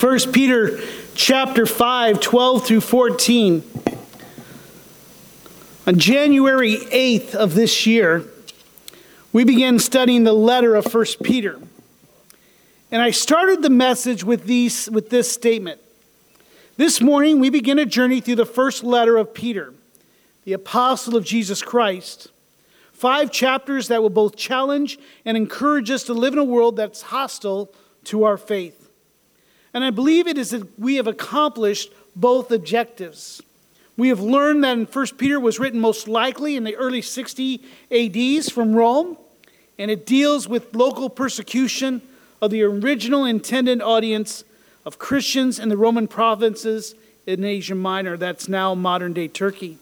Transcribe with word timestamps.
1 0.00 0.32
Peter 0.32 0.78
chapter 1.16 1.66
5, 1.66 2.20
12 2.20 2.64
through 2.64 2.80
14. 2.80 3.64
On 5.88 5.98
January 5.98 6.76
8th 6.76 7.34
of 7.34 7.54
this 7.54 7.84
year, 7.84 8.22
we 9.32 9.42
began 9.42 9.80
studying 9.80 10.22
the 10.22 10.32
letter 10.32 10.76
of 10.76 10.94
1 10.94 11.04
Peter. 11.24 11.58
And 12.92 13.02
I 13.02 13.10
started 13.10 13.60
the 13.60 13.70
message 13.70 14.22
with, 14.22 14.44
these, 14.44 14.88
with 14.88 15.10
this 15.10 15.32
statement. 15.32 15.80
This 16.76 17.00
morning, 17.00 17.40
we 17.40 17.50
begin 17.50 17.80
a 17.80 17.84
journey 17.84 18.20
through 18.20 18.36
the 18.36 18.46
first 18.46 18.84
letter 18.84 19.16
of 19.16 19.34
Peter, 19.34 19.74
the 20.44 20.52
apostle 20.52 21.16
of 21.16 21.24
Jesus 21.24 21.60
Christ. 21.60 22.28
Five 22.92 23.32
chapters 23.32 23.88
that 23.88 24.00
will 24.00 24.10
both 24.10 24.36
challenge 24.36 24.96
and 25.24 25.36
encourage 25.36 25.90
us 25.90 26.04
to 26.04 26.14
live 26.14 26.34
in 26.34 26.38
a 26.38 26.44
world 26.44 26.76
that's 26.76 27.02
hostile 27.02 27.74
to 28.04 28.22
our 28.22 28.36
faith. 28.36 28.77
And 29.74 29.84
I 29.84 29.90
believe 29.90 30.26
it 30.26 30.38
is 30.38 30.50
that 30.50 30.78
we 30.78 30.96
have 30.96 31.06
accomplished 31.06 31.92
both 32.16 32.50
objectives. 32.50 33.42
We 33.96 34.08
have 34.08 34.20
learned 34.20 34.64
that 34.64 34.78
in 34.78 34.86
1 34.86 35.06
Peter 35.18 35.40
was 35.40 35.58
written 35.58 35.80
most 35.80 36.08
likely 36.08 36.56
in 36.56 36.64
the 36.64 36.76
early 36.76 37.02
60 37.02 37.62
ADs 37.90 38.48
from 38.48 38.74
Rome, 38.74 39.16
and 39.78 39.90
it 39.90 40.06
deals 40.06 40.48
with 40.48 40.74
local 40.74 41.10
persecution 41.10 42.02
of 42.40 42.50
the 42.50 42.62
original 42.62 43.24
intended 43.24 43.82
audience 43.82 44.44
of 44.84 44.98
Christians 44.98 45.58
in 45.58 45.68
the 45.68 45.76
Roman 45.76 46.08
provinces 46.08 46.94
in 47.26 47.44
Asia 47.44 47.74
Minor, 47.74 48.16
that's 48.16 48.48
now 48.48 48.74
modern 48.74 49.12
day 49.12 49.28
Turkey. 49.28 49.78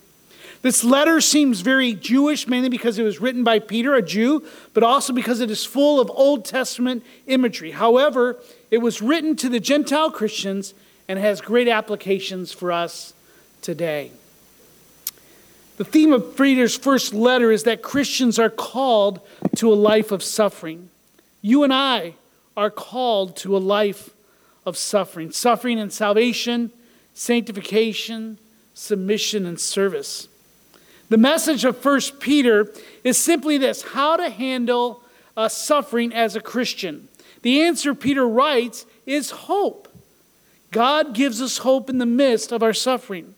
This 0.62 0.83
letter 0.83 1.21
seems 1.21 1.61
very 1.61 1.93
Jewish, 1.93 2.48
mainly 2.48 2.69
because 2.69 2.98
it 2.98 3.05
was 3.05 3.21
written 3.21 3.45
by 3.45 3.59
Peter, 3.61 3.95
a 3.95 4.03
Jew, 4.03 4.45
but 4.75 4.83
also 4.83 5.12
because 5.12 5.41
it 5.41 5.50
is 5.50 5.65
full 5.65 6.00
of 6.00 6.11
Old 6.11 6.45
Testament 6.45 7.05
imagery. 7.27 7.71
However, 7.71 8.37
it 8.70 8.78
was 8.78 9.00
written 9.00 9.36
to 9.36 9.48
the 9.48 9.61
Gentile 9.61 10.11
Christians 10.11 10.75
and 11.09 11.19
has 11.19 11.41
great 11.41 11.69
applications 11.69 12.53
for 12.53 12.72
us 12.72 13.14
today. 13.62 14.11
The 15.77 15.84
theme 15.84 16.12
of 16.12 16.36
Peter's 16.36 16.77
first 16.77 17.12
letter 17.12 17.53
is 17.53 17.64
that 17.64 17.83
Christians 17.83 18.39
are 18.39 18.50
called 18.50 19.20
to 19.56 19.72
a 19.72 19.75
life 19.75 20.11
of 20.11 20.22
suffering. 20.22 20.89
You 21.42 21.64
and 21.64 21.72
I 21.72 22.14
are 22.56 22.70
called 22.70 23.37
to 23.39 23.56
a 23.56 23.59
life 23.59 24.11
of 24.64 24.77
suffering 24.77 25.31
suffering 25.31 25.78
and 25.78 25.92
salvation, 25.92 26.72
sanctification, 27.14 28.39
submission, 28.75 29.47
and 29.47 29.61
service. 29.61 30.28
The 31.09 31.19
message 31.19 31.64
of 31.64 31.84
1 31.84 32.00
Peter 32.19 32.72
is 33.05 33.17
simply 33.17 33.59
this 33.59 33.83
how 33.83 34.17
to 34.17 34.28
handle 34.28 35.03
uh, 35.37 35.48
suffering 35.48 36.12
as 36.12 36.34
a 36.34 36.41
Christian. 36.41 37.09
The 37.42 37.62
answer, 37.62 37.95
Peter 37.95 38.27
writes, 38.27 38.87
is 39.05 39.31
hope. 39.31 39.89
God 40.70 41.15
gives 41.15 41.41
us 41.41 41.59
hope 41.59 41.89
in 41.89 41.98
the 41.98 42.06
midst 42.06 42.53
of 42.53 42.62
our 42.62 42.72
suffering. 42.72 43.34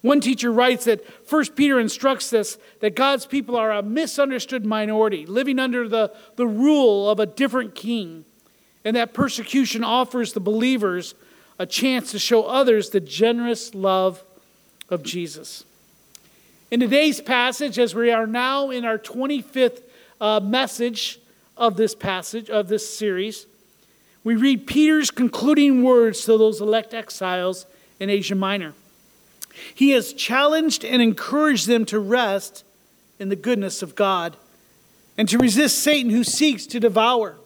One 0.00 0.20
teacher 0.20 0.52
writes 0.52 0.84
that 0.84 1.04
1 1.28 1.46
Peter 1.56 1.80
instructs 1.80 2.32
us 2.32 2.56
that 2.80 2.94
God's 2.94 3.26
people 3.26 3.56
are 3.56 3.72
a 3.72 3.82
misunderstood 3.82 4.64
minority, 4.64 5.26
living 5.26 5.58
under 5.58 5.88
the, 5.88 6.14
the 6.36 6.46
rule 6.46 7.10
of 7.10 7.18
a 7.18 7.26
different 7.26 7.74
king, 7.74 8.24
and 8.84 8.94
that 8.94 9.12
persecution 9.12 9.82
offers 9.82 10.32
the 10.32 10.40
believers 10.40 11.14
a 11.58 11.66
chance 11.66 12.12
to 12.12 12.18
show 12.18 12.44
others 12.44 12.90
the 12.90 13.00
generous 13.00 13.74
love 13.74 14.22
of 14.88 15.02
Jesus. 15.02 15.64
In 16.70 16.80
today's 16.80 17.20
passage, 17.20 17.78
as 17.78 17.94
we 17.94 18.12
are 18.12 18.26
now 18.26 18.70
in 18.70 18.84
our 18.84 18.98
25th 18.98 19.82
uh, 20.20 20.38
message 20.40 21.18
of 21.58 21.76
this 21.76 21.94
passage, 21.94 22.48
of 22.48 22.68
this 22.68 22.88
series, 22.88 23.46
we 24.24 24.36
read 24.36 24.66
Peter's 24.66 25.10
concluding 25.10 25.82
words 25.82 26.22
to 26.24 26.38
those 26.38 26.60
elect 26.60 26.94
exiles 26.94 27.66
in 28.00 28.08
Asia 28.08 28.34
Minor. 28.34 28.74
He 29.74 29.90
has 29.90 30.12
challenged 30.12 30.84
and 30.84 31.02
encouraged 31.02 31.66
them 31.66 31.84
to 31.86 31.98
rest 31.98 32.64
in 33.18 33.28
the 33.28 33.36
goodness 33.36 33.82
of 33.82 33.94
God 33.94 34.36
and 35.16 35.28
to 35.28 35.38
resist 35.38 35.80
Satan 35.80 36.10
who 36.10 36.24
seeks 36.24 36.66
to 36.66 36.80
devour 36.80 37.36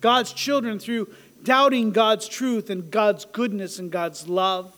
God's 0.00 0.32
children 0.32 0.78
through 0.78 1.08
doubting 1.42 1.92
God's 1.92 2.26
truth 2.26 2.70
and 2.70 2.90
God's 2.90 3.24
goodness 3.26 3.78
and 3.78 3.90
God's 3.90 4.28
love. 4.28 4.74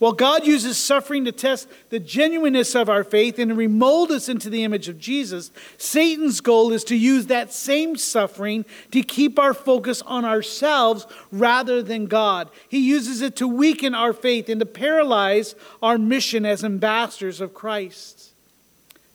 While 0.00 0.12
God 0.12 0.46
uses 0.46 0.78
suffering 0.78 1.26
to 1.26 1.32
test 1.32 1.68
the 1.90 2.00
genuineness 2.00 2.74
of 2.74 2.88
our 2.88 3.04
faith 3.04 3.38
and 3.38 3.50
to 3.50 3.54
remold 3.54 4.10
us 4.10 4.30
into 4.30 4.48
the 4.48 4.64
image 4.64 4.88
of 4.88 4.98
Jesus, 4.98 5.50
Satan's 5.76 6.40
goal 6.40 6.72
is 6.72 6.84
to 6.84 6.96
use 6.96 7.26
that 7.26 7.52
same 7.52 7.96
suffering 7.96 8.64
to 8.92 9.02
keep 9.02 9.38
our 9.38 9.52
focus 9.52 10.00
on 10.06 10.24
ourselves 10.24 11.06
rather 11.30 11.82
than 11.82 12.06
God. 12.06 12.48
He 12.66 12.78
uses 12.78 13.20
it 13.20 13.36
to 13.36 13.46
weaken 13.46 13.94
our 13.94 14.14
faith 14.14 14.48
and 14.48 14.58
to 14.60 14.64
paralyze 14.64 15.54
our 15.82 15.98
mission 15.98 16.46
as 16.46 16.64
ambassadors 16.64 17.42
of 17.42 17.52
Christ. 17.52 18.30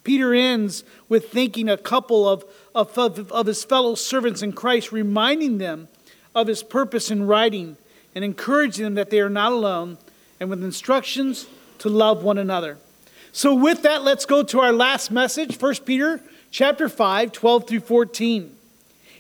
Peter 0.03 0.35
ends 0.35 0.83
with 1.09 1.31
thanking 1.31 1.67
a 1.67 1.77
couple 1.77 2.29
of, 2.29 2.45
of, 2.75 2.95
of, 3.31 3.47
his 3.47 3.63
fellow 3.63 3.95
servants 3.95 4.43
in 4.43 4.53
Christ, 4.53 4.91
reminding 4.91 5.57
them 5.57 5.87
of 6.35 6.45
his 6.45 6.61
purpose 6.61 7.09
in 7.09 7.25
writing 7.25 7.75
and 8.13 8.23
encouraging 8.23 8.83
them 8.83 8.93
that 8.93 9.09
they 9.09 9.19
are 9.19 9.31
not 9.31 9.51
alone 9.51 9.97
and 10.39 10.49
with 10.49 10.63
instructions 10.63 11.47
to 11.79 11.89
love 11.89 12.23
one 12.23 12.37
another. 12.37 12.77
So 13.31 13.53
with 13.53 13.81
that, 13.83 14.03
let's 14.03 14.25
go 14.25 14.43
to 14.43 14.61
our 14.61 14.71
last 14.71 15.11
message, 15.11 15.59
1 15.59 15.75
Peter 15.85 16.21
chapter 16.51 16.87
5, 16.87 17.31
12 17.31 17.67
through 17.67 17.79
14. 17.81 18.55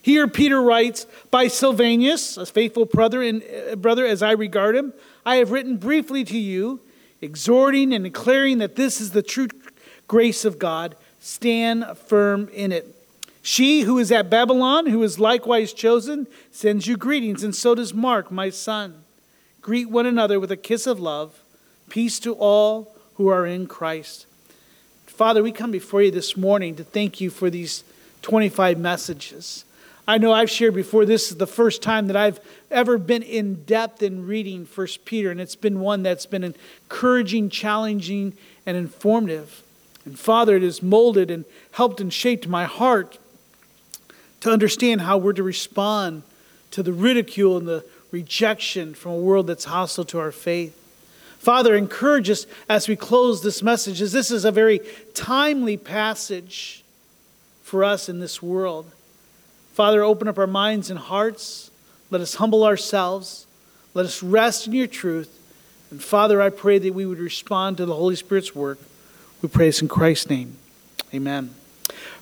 Here 0.01 0.27
Peter 0.27 0.61
writes, 0.61 1.05
By 1.31 1.47
Silvanus, 1.47 2.37
a 2.37 2.45
faithful 2.45 2.85
brother, 2.85 3.21
and, 3.21 3.43
uh, 3.43 3.75
brother 3.75 4.05
as 4.05 4.21
I 4.21 4.31
regard 4.31 4.75
him, 4.75 4.93
I 5.25 5.37
have 5.37 5.51
written 5.51 5.77
briefly 5.77 6.23
to 6.25 6.37
you, 6.37 6.79
exhorting 7.21 7.93
and 7.93 8.03
declaring 8.03 8.59
that 8.59 8.75
this 8.75 9.01
is 9.01 9.11
the 9.11 9.23
true 9.23 9.47
grace 10.07 10.45
of 10.45 10.59
God. 10.59 10.95
Stand 11.19 11.85
firm 11.97 12.49
in 12.53 12.71
it. 12.71 12.95
She 13.41 13.81
who 13.81 13.97
is 13.97 14.11
at 14.11 14.29
Babylon, 14.29 14.87
who 14.87 15.01
is 15.03 15.19
likewise 15.19 15.73
chosen, 15.73 16.27
sends 16.51 16.87
you 16.87 16.97
greetings, 16.97 17.43
and 17.43 17.55
so 17.55 17.75
does 17.75 17.93
Mark, 17.93 18.31
my 18.31 18.49
son. 18.49 19.04
Greet 19.65 19.89
one 19.89 20.05
another 20.05 20.39
with 20.39 20.51
a 20.51 20.57
kiss 20.57 20.85
of 20.85 20.99
love. 20.99 21.41
Peace 21.89 22.19
to 22.19 22.33
all 22.33 22.95
who 23.15 23.29
are 23.29 23.47
in 23.47 23.65
Christ. 23.65 24.27
Father, 25.07 25.41
we 25.41 25.51
come 25.51 25.71
before 25.71 26.03
you 26.03 26.11
this 26.11 26.37
morning 26.37 26.75
to 26.75 26.83
thank 26.83 27.19
you 27.19 27.31
for 27.31 27.49
these 27.49 27.83
25 28.21 28.77
messages. 28.77 29.65
I 30.07 30.19
know 30.19 30.31
I've 30.31 30.51
shared 30.51 30.75
before, 30.75 31.03
this 31.03 31.31
is 31.31 31.37
the 31.37 31.47
first 31.47 31.81
time 31.81 32.05
that 32.09 32.15
I've 32.15 32.39
ever 32.69 32.99
been 32.99 33.23
in 33.23 33.63
depth 33.63 34.03
in 34.03 34.27
reading 34.27 34.67
First 34.67 35.03
Peter, 35.03 35.31
and 35.31 35.41
it's 35.41 35.55
been 35.55 35.79
one 35.79 36.03
that's 36.03 36.27
been 36.27 36.43
encouraging, 36.43 37.49
challenging, 37.49 38.33
and 38.67 38.77
informative. 38.77 39.63
And 40.05 40.19
Father, 40.19 40.57
it 40.57 40.61
has 40.61 40.83
molded 40.83 41.31
and 41.31 41.43
helped 41.71 41.99
and 41.99 42.13
shaped 42.13 42.47
my 42.47 42.65
heart 42.65 43.17
to 44.41 44.51
understand 44.51 45.01
how 45.01 45.17
we're 45.17 45.33
to 45.33 45.41
respond 45.41 46.21
to 46.69 46.83
the 46.83 46.93
ridicule 46.93 47.57
and 47.57 47.67
the 47.67 47.83
rejection 48.15 48.93
from 48.93 49.11
a 49.11 49.17
world 49.17 49.45
that's 49.47 49.65
hostile 49.65 50.05
to 50.05 50.19
our 50.19 50.31
faith. 50.31 50.73
Father, 51.37 51.75
encourage 51.75 52.29
us 52.29 52.47
as 52.69 52.87
we 52.87 52.95
close 52.95 53.43
this 53.43 53.61
message, 53.61 54.01
as 54.01 54.13
this 54.13 54.31
is 54.31 54.45
a 54.45 54.51
very 54.51 54.79
timely 55.13 55.75
passage 55.75 56.81
for 57.61 57.83
us 57.83 58.07
in 58.07 58.19
this 58.19 58.41
world. 58.41 58.89
Father, 59.73 60.01
open 60.01 60.29
up 60.29 60.37
our 60.37 60.47
minds 60.47 60.89
and 60.89 60.97
hearts. 60.97 61.69
Let 62.09 62.21
us 62.21 62.35
humble 62.35 62.63
ourselves. 62.63 63.47
Let 63.93 64.05
us 64.05 64.23
rest 64.23 64.67
in 64.67 64.71
your 64.71 64.87
truth. 64.87 65.37
And 65.91 66.01
Father, 66.01 66.41
I 66.41 66.49
pray 66.51 66.79
that 66.79 66.93
we 66.93 67.05
would 67.05 67.19
respond 67.19 67.75
to 67.77 67.85
the 67.85 67.95
Holy 67.95 68.15
Spirit's 68.15 68.55
work. 68.55 68.79
We 69.41 69.49
pray 69.49 69.67
this 69.67 69.81
in 69.81 69.89
Christ's 69.89 70.29
name. 70.29 70.55
Amen. 71.13 71.53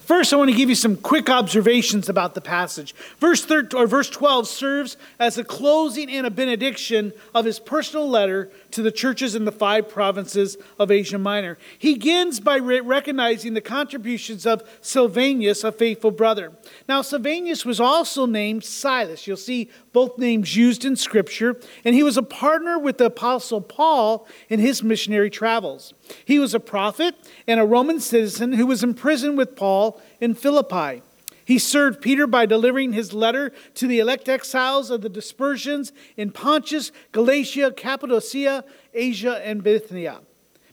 First, 0.06 0.34
I 0.34 0.36
want 0.36 0.52
to 0.52 0.58
give 0.58 0.68
you 0.68 0.76
some 0.76 0.98
quick 0.98 1.30
observations 1.30 2.10
about 2.10 2.36
the 2.36 2.42
passage. 2.42 2.94
Verse 3.20 3.46
13, 3.46 3.80
or 3.80 3.88
verse 3.88 4.10
12 4.10 4.50
serves 4.50 4.98
as 5.18 5.38
a 5.38 5.46
closing 5.46 6.10
and 6.10 6.28
a 6.28 6.30
benediction 6.30 7.14
of 7.34 7.46
his 7.46 7.58
personal 7.58 8.10
letter 8.10 8.52
to 8.72 8.82
the 8.82 8.92
churches 8.92 9.34
in 9.34 9.46
the 9.46 9.52
five 9.52 9.88
provinces 9.88 10.58
of 10.78 10.92
Asia 10.92 11.18
Minor. 11.18 11.58
He 11.80 11.94
begins 11.94 12.42
by 12.42 12.58
re- 12.58 12.82
recognizing 12.82 13.54
the 13.54 13.62
contributions 13.62 14.46
of 14.46 14.62
Silvanus, 14.82 15.64
a 15.64 15.72
faithful 15.72 16.12
brother. 16.12 16.52
Now, 16.90 17.02
Silvanus 17.02 17.64
was 17.64 17.80
also 17.80 18.26
named 18.26 18.66
Silas. 18.66 19.26
You'll 19.26 19.38
see 19.38 19.70
both 19.94 20.18
names 20.18 20.56
used 20.56 20.84
in 20.84 20.95
Scripture, 20.95 21.60
and 21.86 21.95
he 21.95 22.04
was 22.04 22.18
a 22.18 22.24
partner 22.24 22.78
with 22.78 22.98
the 22.98 23.06
Apostle 23.06 23.62
Paul 23.62 24.28
in 24.50 24.60
his 24.60 24.84
missionary 24.84 25.30
travels. 25.30 25.94
He 26.25 26.40
was 26.40 26.54
a 26.54 26.60
prophet 26.60 27.16
and 27.48 27.60
a 27.60 27.66
Roman 27.66 28.00
citizen 28.00 28.54
who 28.54 28.66
was 28.66 28.84
imprisoned 28.84 29.38
with 29.38 29.56
Paul 29.56 30.01
in 30.19 30.34
Philippi. 30.34 31.01
He 31.45 31.60
served 31.60 32.01
Peter 32.01 32.25
by 32.25 32.45
delivering 32.45 32.94
his 32.94 33.13
letter 33.13 33.51
to 33.75 33.88
the 33.88 34.00
elect 34.00 34.30
exiles 34.30 34.90
of 34.90 35.01
the 35.01 35.10
dispersions 35.10 35.92
in 36.16 36.31
Pontus, 36.31 36.92
Galatia, 37.12 37.72
Cappadocia, 37.72 38.63
Asia, 38.94 39.42
and 39.46 39.63
Bithynia. 39.63 40.22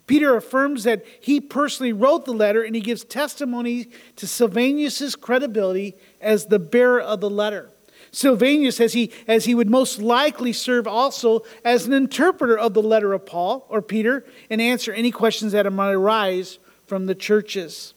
Peter 0.06 0.34
affirms 0.34 0.84
that 0.84 1.04
he 1.20 1.40
personally 1.40 1.92
wrote 1.92 2.24
the 2.24 2.32
letter 2.32 2.62
and 2.62 2.74
he 2.74 2.80
gives 2.80 3.04
testimony 3.04 3.88
to 4.16 4.26
Silvanus' 4.26 5.14
credibility 5.14 5.94
as 6.20 6.46
the 6.46 6.58
bearer 6.58 7.00
of 7.00 7.20
the 7.20 7.30
letter. 7.30 7.70
Silvanus, 8.12 8.80
as 8.80 8.92
he, 8.92 9.12
as 9.28 9.44
he 9.44 9.54
would 9.54 9.70
most 9.70 10.00
likely 10.00 10.52
serve 10.52 10.86
also 10.86 11.42
as 11.64 11.86
an 11.86 11.92
interpreter 11.92 12.58
of 12.58 12.74
the 12.74 12.82
letter 12.82 13.12
of 13.12 13.26
Paul 13.26 13.66
or 13.68 13.80
Peter 13.80 14.24
and 14.48 14.60
answer 14.60 14.92
any 14.92 15.10
questions 15.10 15.52
that 15.52 15.70
might 15.72 15.92
arise 15.92 16.58
from 16.86 17.06
the 17.06 17.14
churches. 17.14 17.94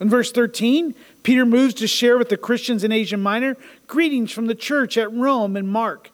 In 0.00 0.08
verse 0.08 0.32
13, 0.32 0.94
Peter 1.22 1.44
moves 1.44 1.74
to 1.74 1.86
share 1.86 2.16
with 2.16 2.30
the 2.30 2.38
Christians 2.38 2.82
in 2.82 2.90
Asia 2.90 3.18
Minor 3.18 3.56
greetings 3.86 4.32
from 4.32 4.46
the 4.46 4.54
church 4.54 4.96
at 4.96 5.12
Rome 5.12 5.56
and 5.56 5.68
Mark. 5.68 6.10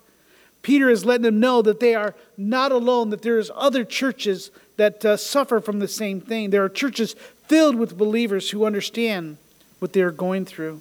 Peter 0.63 0.91
is 0.91 1.05
letting 1.05 1.23
them 1.23 1.39
know 1.39 1.63
that 1.63 1.79
they 1.79 1.95
are 1.95 2.17
not 2.37 2.73
alone, 2.73 3.11
that 3.11 3.23
there's 3.23 3.53
other 3.55 3.85
churches 3.85 4.51
that 4.77 5.05
uh, 5.05 5.17
suffer 5.17 5.61
from 5.61 5.79
the 5.79 5.87
same 5.87 6.21
thing. 6.21 6.51
There 6.51 6.65
are 6.65 6.69
churches 6.69 7.15
filled 7.47 7.77
with 7.77 7.97
believers 7.97 8.51
who 8.51 8.65
understand 8.65 9.37
what 9.79 9.93
they 9.93 10.01
are 10.01 10.11
going 10.11 10.45
through. 10.45 10.81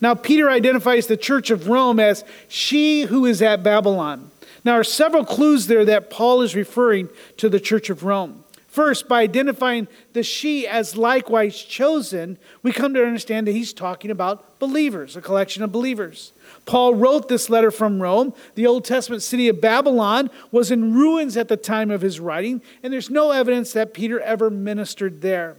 Now, 0.00 0.14
Peter 0.14 0.50
identifies 0.50 1.06
the 1.06 1.16
church 1.16 1.50
of 1.50 1.68
Rome 1.68 1.98
as 1.98 2.24
she 2.48 3.02
who 3.02 3.24
is 3.24 3.40
at 3.40 3.62
Babylon. 3.62 4.30
Now, 4.64 4.72
there 4.72 4.80
are 4.80 4.84
several 4.84 5.24
clues 5.24 5.68
there 5.68 5.84
that 5.84 6.10
Paul 6.10 6.42
is 6.42 6.54
referring 6.54 7.08
to 7.38 7.48
the 7.48 7.60
church 7.60 7.88
of 7.88 8.02
Rome. 8.02 8.44
First, 8.68 9.08
by 9.08 9.22
identifying 9.22 9.88
the 10.12 10.22
she 10.22 10.66
as 10.66 10.98
likewise 10.98 11.62
chosen, 11.62 12.36
we 12.62 12.72
come 12.72 12.92
to 12.92 13.02
understand 13.02 13.46
that 13.46 13.52
he's 13.52 13.72
talking 13.72 14.10
about 14.10 14.58
believers, 14.58 15.16
a 15.16 15.22
collection 15.22 15.62
of 15.62 15.72
believers. 15.72 16.32
Paul 16.66 16.94
wrote 16.94 17.28
this 17.28 17.48
letter 17.48 17.70
from 17.70 18.02
Rome. 18.02 18.34
The 18.54 18.66
Old 18.66 18.84
Testament 18.84 19.22
city 19.22 19.48
of 19.48 19.62
Babylon 19.62 20.28
was 20.50 20.70
in 20.70 20.92
ruins 20.92 21.38
at 21.38 21.48
the 21.48 21.56
time 21.56 21.90
of 21.90 22.02
his 22.02 22.20
writing, 22.20 22.60
and 22.82 22.92
there's 22.92 23.08
no 23.08 23.30
evidence 23.30 23.72
that 23.72 23.94
Peter 23.94 24.20
ever 24.20 24.50
ministered 24.50 25.22
there. 25.22 25.56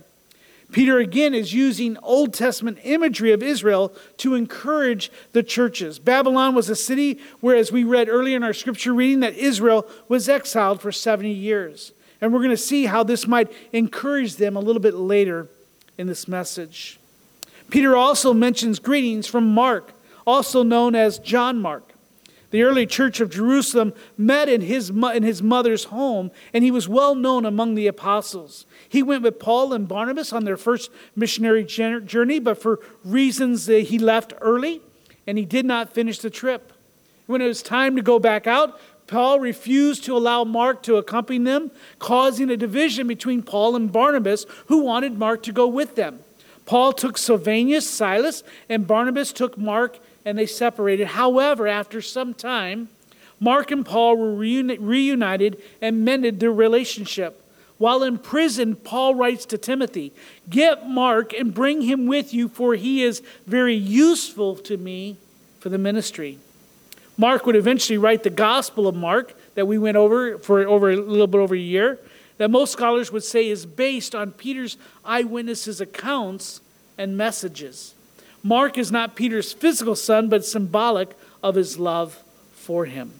Peter 0.71 0.99
again 0.99 1.33
is 1.33 1.53
using 1.53 1.97
Old 2.03 2.33
Testament 2.33 2.79
imagery 2.83 3.31
of 3.31 3.41
Israel 3.41 3.93
to 4.17 4.35
encourage 4.35 5.11
the 5.31 5.43
churches. 5.43 5.97
Babylon 5.97 6.55
was 6.55 6.69
a 6.69 6.75
city 6.75 7.19
where, 7.39 7.55
as 7.55 7.71
we 7.71 7.83
read 7.83 8.09
earlier 8.09 8.35
in 8.35 8.43
our 8.43 8.53
scripture 8.53 8.93
reading, 8.93 9.21
that 9.21 9.35
Israel 9.35 9.87
was 10.09 10.27
exiled 10.27 10.81
for 10.81 10.91
70 10.91 11.31
years. 11.31 11.93
And 12.19 12.33
we're 12.33 12.39
going 12.39 12.49
to 12.49 12.57
see 12.57 12.85
how 12.85 13.03
this 13.03 13.27
might 13.27 13.51
encourage 13.71 14.35
them 14.35 14.55
a 14.55 14.59
little 14.59 14.81
bit 14.81 14.95
later 14.95 15.47
in 15.97 16.07
this 16.07 16.27
message. 16.27 16.99
Peter 17.69 17.95
also 17.95 18.33
mentions 18.33 18.79
greetings 18.79 19.27
from 19.27 19.47
Mark, 19.47 19.93
also 20.25 20.63
known 20.63 20.95
as 20.95 21.19
John 21.19 21.61
Mark. 21.61 21.93
The 22.49 22.63
early 22.63 22.85
church 22.85 23.19
of 23.19 23.29
Jerusalem 23.29 23.93
met 24.17 24.47
in 24.47 24.61
his, 24.61 24.89
in 24.89 25.23
his 25.23 25.43
mother's 25.43 25.85
home, 25.85 26.31
and 26.53 26.63
he 26.63 26.71
was 26.71 26.87
well 26.87 27.13
known 27.13 27.45
among 27.45 27.75
the 27.75 27.87
apostles. 27.87 28.65
He 28.87 29.03
went 29.03 29.23
with 29.23 29.39
Paul 29.39 29.73
and 29.73 29.87
Barnabas 29.87 30.31
on 30.31 30.45
their 30.45 30.55
first 30.55 30.89
missionary 31.15 31.65
journey, 31.65 32.39
but 32.39 32.61
for 32.61 32.79
reasons 33.03 33.67
he 33.67 33.99
left 33.99 34.33
early, 34.39 34.81
and 35.25 35.37
he 35.37 35.45
did 35.45 35.65
not 35.65 35.93
finish 35.93 36.19
the 36.19 36.29
trip. 36.29 36.71
When 37.25 37.41
it 37.41 37.47
was 37.47 37.61
time 37.61 37.97
to 37.97 38.01
go 38.01 38.17
back 38.17 38.47
out, 38.47 38.79
Paul 39.07 39.39
refused 39.39 40.05
to 40.05 40.15
allow 40.15 40.45
Mark 40.45 40.83
to 40.83 40.95
accompany 40.95 41.43
them, 41.43 41.71
causing 41.99 42.49
a 42.49 42.57
division 42.57 43.07
between 43.07 43.43
Paul 43.43 43.75
and 43.75 43.91
Barnabas, 43.91 44.45
who 44.67 44.79
wanted 44.79 45.17
Mark 45.17 45.43
to 45.43 45.51
go 45.51 45.67
with 45.67 45.95
them. 45.95 46.19
Paul 46.65 46.91
took 46.93 47.17
Silvanus, 47.17 47.89
Silas, 47.89 48.43
and 48.67 48.87
Barnabas 48.87 49.31
took 49.31 49.57
Mark 49.57 49.99
and 50.27 50.37
they 50.37 50.45
separated. 50.45 51.07
However, 51.07 51.69
after 51.69 52.01
some 52.01 52.33
time, 52.33 52.89
Mark 53.39 53.71
and 53.71 53.85
Paul 53.85 54.17
were 54.17 54.35
reunited 54.35 55.63
and 55.81 56.03
mended 56.03 56.41
their 56.41 56.51
relationship. 56.51 57.41
While 57.77 58.03
in 58.03 58.17
prison, 58.17 58.75
Paul 58.75 59.15
writes 59.15 59.45
to 59.45 59.57
Timothy, 59.57 60.11
Get 60.49 60.85
Mark 60.85 61.31
and 61.31 61.53
bring 61.53 61.83
him 61.83 62.07
with 62.07 62.33
you, 62.33 62.49
for 62.49 62.75
he 62.75 63.03
is 63.03 63.21
very 63.45 63.75
useful 63.75 64.57
to 64.57 64.75
me 64.75 65.15
for 65.61 65.69
the 65.69 65.77
ministry. 65.77 66.39
Mark 67.17 67.45
would 67.45 67.55
eventually 67.55 67.97
write 67.97 68.23
the 68.23 68.29
Gospel 68.29 68.85
of 68.85 68.95
Mark 68.95 69.33
that 69.55 69.65
we 69.65 69.77
went 69.77 69.95
over 69.95 70.37
for 70.39 70.67
over 70.67 70.91
a 70.91 70.97
little 70.97 71.27
bit 71.27 71.39
over 71.39 71.55
a 71.55 71.57
year, 71.57 71.99
that 72.37 72.51
most 72.51 72.73
scholars 72.73 73.13
would 73.13 73.23
say 73.23 73.47
is 73.47 73.65
based 73.65 74.13
on 74.13 74.31
Peter's 74.31 74.75
eyewitnesses' 75.05 75.79
accounts 75.79 76.59
and 76.97 77.15
messages. 77.15 77.93
Mark 78.47 78.77
is 78.77 78.93
not 78.93 79.17
Peter's 79.17 79.51
physical 79.51 79.93
son, 79.93 80.29
but 80.29 80.45
symbolic 80.45 81.09
of 81.43 81.55
his 81.55 81.77
love 81.77 82.23
for 82.53 82.85
him. 82.85 83.11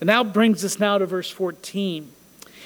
And 0.00 0.08
that 0.08 0.32
brings 0.32 0.64
us 0.64 0.78
now 0.78 0.96
to 0.96 1.04
verse 1.04 1.30
14. 1.30 2.10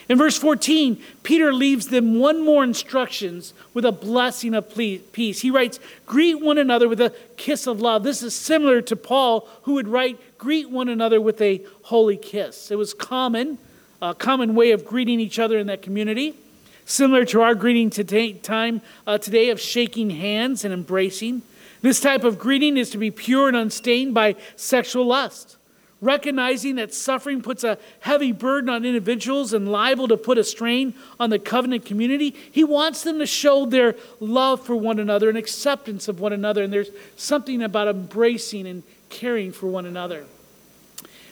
In 0.09 0.17
verse 0.17 0.39
14, 0.39 1.03
Peter 1.25 1.53
leaves 1.53 1.89
them 1.89 2.21
one 2.21 2.45
more 2.45 2.63
instructions 2.63 3.55
with 3.73 3.85
a 3.85 3.91
blessing 3.91 4.55
of 4.55 4.73
peace. 4.73 5.41
He 5.41 5.51
writes, 5.51 5.81
Greet 6.07 6.41
one 6.41 6.59
another 6.59 6.89
with 6.89 7.01
a 7.01 7.13
kiss 7.37 7.67
of 7.67 7.81
love. 7.81 8.05
This 8.05 8.23
is 8.23 8.37
similar 8.37 8.81
to 8.83 8.95
Paul, 8.95 9.49
who 9.63 9.73
would 9.73 9.89
write, 9.89 10.39
Greet 10.39 10.71
one 10.71 10.89
another 10.89 11.21
with 11.21 11.41
a 11.41 11.61
holy 11.83 12.17
kiss. 12.17 12.71
It 12.71 12.79
was 12.79 12.95
common, 12.95 13.59
a 14.01 14.15
common 14.15 14.55
way 14.55 14.71
of 14.71 14.85
greeting 14.85 15.19
each 15.19 15.41
other 15.41 15.59
in 15.59 15.67
that 15.67 15.83
community, 15.83 16.35
similar 16.85 17.25
to 17.25 17.43
our 17.43 17.57
greeting 17.57 17.91
today, 17.91 18.33
time 18.33 18.81
uh, 19.09 19.19
today 19.19 19.51
of 19.51 19.61
shaking 19.61 20.11
hands 20.11 20.65
and 20.65 20.73
embracing. 20.73 21.43
This 21.85 22.01
type 22.01 22.25
of 22.25 22.39
greeting 22.39 22.79
is 22.79 22.89
to 22.91 22.99
be 22.99 23.11
pure 23.11 23.47
and 23.47 23.55
unstained 23.55 24.15
by 24.15 24.37
sexual 24.57 25.05
lust. 25.05 25.59
Recognizing 26.01 26.77
that 26.77 26.95
suffering 26.95 27.43
puts 27.43 27.63
a 27.63 27.77
heavy 28.01 28.33
burden 28.33 28.71
on 28.71 28.87
individuals 28.87 29.53
and 29.53 29.71
liable 29.71 30.09
to 30.09 30.17
put 30.17 30.39
a 30.39 30.45
strain 30.45 30.95
on 31.21 31.29
the 31.29 31.39
covenant 31.39 31.85
community, 31.85 32.35
he 32.51 32.65
wants 32.65 33.03
them 33.03 33.19
to 33.19 33.27
show 33.27 33.67
their 33.67 33.97
love 34.19 34.65
for 34.65 34.75
one 34.75 34.99
another 34.99 35.29
and 35.29 35.37
acceptance 35.37 36.09
of 36.09 36.21
one 36.21 36.33
another. 36.33 36.63
And 36.63 36.73
there's 36.73 36.89
something 37.17 37.63
about 37.63 37.87
embracing 37.89 38.67
and 38.67 38.83
caring 39.11 39.53
for 39.53 39.67
one 39.67 39.85
another. 39.85 40.25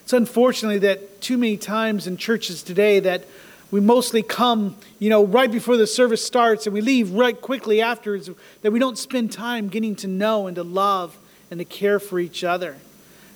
It's 0.02 0.12
unfortunately 0.12 0.80
that 0.80 1.22
too 1.22 1.38
many 1.38 1.56
times 1.56 2.06
in 2.06 2.18
churches 2.18 2.62
today 2.62 3.00
that 3.00 3.24
we 3.72 3.80
mostly 3.80 4.22
come, 4.22 4.76
you 4.98 5.08
know, 5.08 5.24
right 5.24 5.50
before 5.50 5.78
the 5.78 5.86
service 5.86 6.24
starts 6.24 6.66
and 6.66 6.74
we 6.74 6.82
leave 6.82 7.10
right 7.10 7.40
quickly 7.40 7.80
afterwards, 7.80 8.28
that 8.60 8.70
we 8.70 8.78
don't 8.78 8.98
spend 8.98 9.32
time 9.32 9.68
getting 9.68 9.96
to 9.96 10.06
know 10.06 10.46
and 10.46 10.56
to 10.56 10.62
love 10.62 11.16
and 11.50 11.58
to 11.58 11.64
care 11.64 11.98
for 11.98 12.20
each 12.20 12.44
other. 12.44 12.76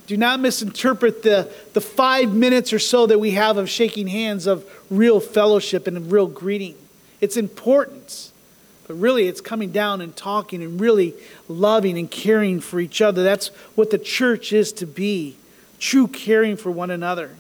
Do 0.07 0.16
not 0.19 0.38
misinterpret 0.38 1.23
the, 1.23 1.50
the 1.73 1.81
five 1.81 2.35
minutes 2.35 2.75
or 2.75 2.78
so 2.78 3.07
that 3.07 3.19
we 3.19 3.33
have 3.33 3.57
of 3.57 3.71
shaking 3.71 4.09
hands 4.09 4.47
of 4.47 4.64
real 4.90 5.21
fellowship 5.21 5.87
and 5.87 6.12
real 6.12 6.26
greeting. 6.26 6.76
It's 7.23 7.38
important, 7.38 8.31
but 8.87 8.95
really 8.95 9.28
it's 9.28 9.40
coming 9.40 9.73
down 9.73 10.02
and 10.02 10.14
talking 10.14 10.62
and 10.62 10.78
really 10.78 11.14
loving 11.49 11.97
and 11.97 12.11
caring 12.11 12.61
for 12.61 12.78
each 12.78 13.00
other. 13.00 13.25
That's 13.25 13.49
what 13.75 13.90
the 13.90 13.99
church 13.99 14.52
is 14.52 14.71
to 14.75 14.87
be 14.87 15.37
true 15.78 16.07
caring 16.07 16.59
for 16.59 16.71
one 16.71 16.90
another. 16.90 17.31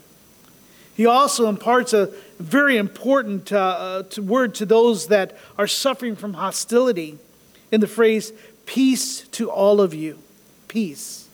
He 0.96 1.04
also 1.04 1.48
imparts 1.48 1.92
a 1.92 2.10
very 2.38 2.78
important 2.78 3.52
uh, 3.52 3.58
uh, 3.58 4.02
to 4.04 4.22
word 4.22 4.54
to 4.56 4.66
those 4.66 5.08
that 5.08 5.36
are 5.58 5.66
suffering 5.66 6.16
from 6.16 6.34
hostility 6.34 7.18
in 7.70 7.80
the 7.82 7.86
phrase, 7.86 8.32
peace 8.64 9.28
to 9.28 9.50
all 9.50 9.82
of 9.82 9.92
you. 9.92 10.18
Peace. 10.68 11.28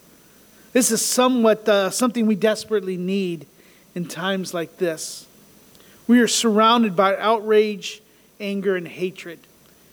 This 0.72 0.90
is 0.90 1.04
somewhat 1.04 1.68
uh, 1.68 1.90
something 1.90 2.26
we 2.26 2.34
desperately 2.34 2.96
need 2.96 3.46
in 3.94 4.06
times 4.06 4.52
like 4.52 4.78
this. 4.78 5.26
We 6.08 6.18
are 6.20 6.28
surrounded 6.28 6.96
by 6.96 7.16
outrage, 7.16 8.02
anger, 8.40 8.74
and 8.74 8.88
hatred. 8.88 9.38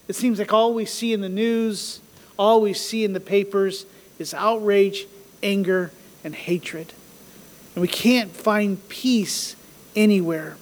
It 0.08 0.16
seems 0.16 0.40
like 0.40 0.52
all 0.52 0.74
we 0.74 0.84
see 0.84 1.12
in 1.12 1.20
the 1.20 1.28
news, 1.28 2.00
all 2.36 2.60
we 2.60 2.72
see 2.72 3.04
in 3.04 3.12
the 3.12 3.20
papers 3.20 3.86
is 4.18 4.34
outrage, 4.34 5.06
anger, 5.42 5.92
and 6.24 6.34
hatred. 6.34 6.92
And 7.76 7.82
we 7.82 7.88
can't 7.88 8.32
find 8.32 8.88
peace 8.88 9.54
anywhere. 9.94 10.56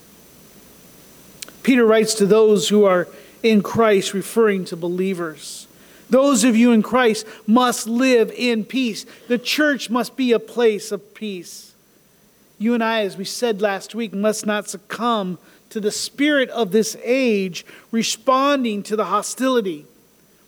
Peter 1.63 1.85
writes 1.85 2.15
to 2.15 2.27
those 2.27 2.69
who 2.69 2.85
are 2.85 3.09
in 3.43 3.63
Christ, 3.63 4.15
referring 4.15 4.65
to 4.67 4.77
believers. 4.77 5.67
Those 6.11 6.43
of 6.45 6.57
you 6.57 6.73
in 6.73 6.83
Christ 6.83 7.27
must 7.47 7.87
live 7.87 8.33
in 8.35 8.65
peace. 8.65 9.05
The 9.29 9.39
church 9.39 9.91
must 9.91 10.17
be 10.17 10.33
a 10.33 10.39
place 10.39 10.91
of 10.91 11.15
peace. 11.15 11.75
You 12.59 12.75
and 12.75 12.83
I, 12.83 13.03
as 13.03 13.17
we 13.17 13.25
said 13.25 13.61
last 13.61 13.95
week, 13.95 14.13
must 14.13 14.47
not 14.47 14.69
succumb 14.69 15.39
to 15.71 15.81
the 15.81 15.93
spirit 15.93 16.49
of 16.51 16.73
this 16.73 16.97
age, 17.05 17.67
responding 17.91 18.83
to 18.85 18.97
the 18.97 19.05
hostility 19.07 19.87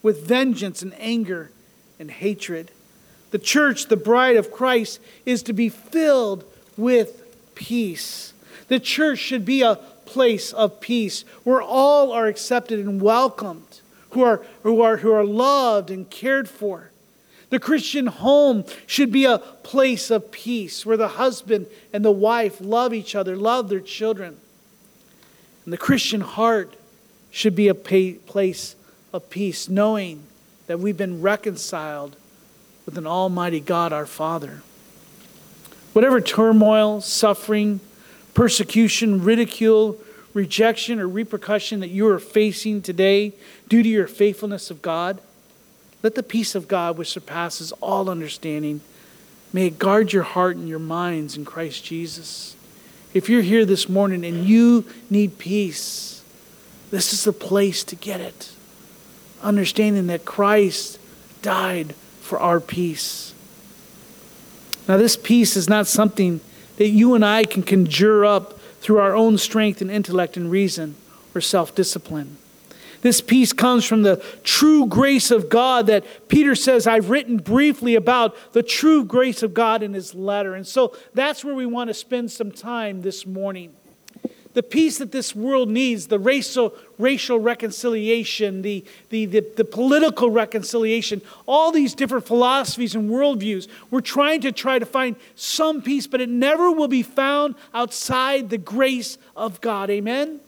with 0.03 0.27
vengeance 0.27 0.83
and 0.83 0.99
anger 0.99 1.51
and 1.99 2.11
hatred. 2.11 2.71
The 3.31 3.39
church, 3.39 3.87
the 3.87 3.97
bride 3.97 4.37
of 4.37 4.51
Christ, 4.51 4.99
is 5.27 5.43
to 5.45 5.53
be 5.53 5.69
filled 5.69 6.45
with 6.77 7.23
peace. 7.55 8.30
The 8.71 8.79
church 8.79 9.19
should 9.19 9.45
be 9.45 9.63
a 9.63 9.75
place 10.07 10.53
of 10.53 10.81
peace 10.81 11.25
where 11.43 11.61
all 11.61 12.13
are 12.13 12.29
accepted 12.29 12.79
and 12.79 13.03
welcomed, 13.03 13.81
who 14.11 14.23
are, 14.23 14.47
who 14.63 14.81
are, 14.81 14.99
who 14.99 15.11
are 15.13 15.25
loved 15.25 15.91
and 15.91 16.09
cared 16.09 16.49
for. 16.49 16.93
The 17.49 17.59
Christian 17.59 18.07
home 18.07 18.65
should 18.87 19.11
be 19.11 19.25
a 19.25 19.39
place 19.39 20.09
of 20.09 20.31
peace 20.31 20.87
where 20.87 20.97
the 20.97 21.09
husband 21.09 21.67
and 21.93 22.05
the 22.05 22.13
wife 22.13 22.59
love 22.61 22.95
each 22.95 23.17
other, 23.17 23.35
love 23.35 23.71
their 23.71 23.81
children. 23.81 24.37
And 25.65 25.73
the 25.73 25.79
Christian 25.79 26.21
heart 26.21 26.77
should 27.33 27.57
be 27.57 27.67
a 27.67 27.75
place 27.75 28.77
of 29.13 29.31
peace, 29.31 29.69
knowing 29.69 30.23
that 30.69 30.79
we've 30.79 30.97
been 30.97 31.23
reconciled 31.23 32.15
with 32.87 32.97
an 32.97 33.07
Almighty 33.09 33.59
God, 33.59 33.93
our 33.93 34.07
Father. 34.07 34.63
Whatever 35.93 36.21
turmoil, 36.21 37.01
suffering, 37.01 37.81
persecution, 38.35 39.23
ridicule, 39.25 39.99
rejection, 40.35 41.01
or 41.01 41.09
repercussion 41.09 41.81
that 41.81 41.91
you 41.91 42.07
are 42.09 42.19
facing 42.19 42.83
today 42.83 43.33
due 43.69 43.83
to 43.83 43.89
your 43.89 44.07
faithfulness 44.07 44.71
of 44.71 44.83
God, 44.83 45.21
let 46.03 46.15
the 46.15 46.23
peace 46.23 46.55
of 46.55 46.69
God, 46.69 46.97
which 46.97 47.09
surpasses 47.09 47.73
all 47.81 48.09
understanding, 48.09 48.81
may 49.53 49.67
it 49.67 49.79
guard 49.79 50.13
your 50.13 50.23
heart 50.23 50.57
and 50.57 50.69
your 50.69 50.79
minds 50.79 51.37
in 51.37 51.45
Christ 51.45 51.85
Jesus. 51.85 52.57
If 53.13 53.29
you're 53.29 53.43
here 53.43 53.65
this 53.65 53.89
morning 53.89 54.25
and 54.25 54.47
you 54.47 54.87
need 55.11 55.39
peace, 55.39 56.23
this 56.91 57.13
is 57.13 57.25
the 57.25 57.33
place 57.33 57.85
to 57.85 57.97
get 57.97 58.21
it. 58.21 58.53
Understanding 59.43 60.07
that 60.07 60.25
Christ 60.25 60.99
died 61.43 61.95
for 62.21 62.39
our 62.39 62.61
peace. 62.61 63.35
Now, 64.87 64.97
this 64.97 65.17
peace 65.17 65.57
is 65.57 65.69
not 65.69 65.87
something 65.87 66.41
that 66.81 66.89
you 66.89 67.15
and 67.15 67.23
I 67.23 67.45
can 67.45 67.63
conjure 67.63 68.25
up 68.25 68.59
through 68.81 69.01
our 69.01 69.15
own 69.15 69.37
strength 69.37 69.83
and 69.83 69.91
intellect 69.91 70.39
and 70.39 70.51
reason 70.51 70.95
or 71.35 71.43
self 71.43 71.75
discipline. 71.75 72.39
This 73.03 73.21
peace 73.21 73.53
comes 73.53 73.85
from 73.85 74.01
the 74.01 74.25
true 74.45 74.87
grace 74.87 75.31
of 75.31 75.51
God 75.51 75.89
that 75.89 76.07
Peter 76.29 76.55
says, 76.55 76.87
I've 76.87 77.11
written 77.11 77.37
briefly 77.37 77.97
about 77.97 78.35
the 78.55 78.63
true 78.63 79.05
grace 79.05 79.43
of 79.43 79.53
God 79.53 79.83
in 79.83 79.93
his 79.93 80.15
letter. 80.15 80.55
And 80.55 80.67
so 80.67 80.97
that's 81.13 81.45
where 81.45 81.55
we 81.55 81.67
want 81.67 81.89
to 81.89 81.95
spend 81.95 82.33
some 82.33 82.51
time 82.51 83.03
this 83.03 83.27
morning. 83.27 83.75
The 84.53 84.63
peace 84.65 84.99
that 84.99 85.13
this 85.13 85.35
world 85.35 85.69
needs, 85.69 86.09
the 86.09 86.19
racial, 86.19 86.75
racial 86.99 87.39
reconciliation, 87.39 88.63
the, 88.63 88.85
the, 89.11 89.27
the, 89.27 89.47
the 89.57 89.65
political 89.65 90.31
reconciliation, 90.31 91.23
all 91.47 91.71
these 91.71 91.95
different 91.95 92.27
philosophies 92.27 92.97
and 92.97 93.09
worldviews, 93.09 93.69
we're 93.91 94.01
trying 94.01 94.41
to 94.41 94.51
try 94.51 94.81
to 94.81 94.87
find 94.87 95.15
some 95.37 95.83
peace, 95.83 96.09
but 96.09 96.21
it 96.21 96.29
never 96.29 96.71
will 96.73 96.89
be 96.89 97.03
found 97.05 97.55
outside 97.73 98.51
the 98.51 98.59
grace 98.59 99.19
of 99.37 99.61
God. 99.61 99.89
Amen? 99.89 100.41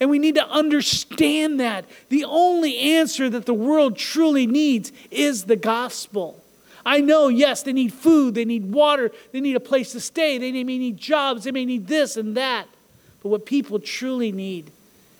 And 0.00 0.08
we 0.08 0.18
need 0.18 0.36
to 0.36 0.48
understand 0.48 1.60
that. 1.60 1.84
The 2.08 2.24
only 2.24 2.78
answer 2.78 3.28
that 3.28 3.44
the 3.44 3.52
world 3.52 3.98
truly 3.98 4.46
needs 4.46 4.90
is 5.10 5.44
the 5.44 5.56
gospel. 5.56 6.42
I 6.86 7.00
know, 7.02 7.28
yes, 7.28 7.62
they 7.62 7.74
need 7.74 7.92
food, 7.92 8.34
they 8.34 8.46
need 8.46 8.72
water, 8.72 9.12
they 9.32 9.40
need 9.40 9.56
a 9.56 9.60
place 9.60 9.92
to 9.92 10.00
stay, 10.00 10.38
they 10.38 10.50
may 10.50 10.78
need 10.78 10.96
jobs, 10.96 11.44
they 11.44 11.52
may 11.52 11.66
need 11.66 11.86
this 11.86 12.16
and 12.16 12.34
that. 12.38 12.66
But 13.22 13.28
what 13.28 13.46
people 13.46 13.78
truly 13.78 14.32
need 14.32 14.70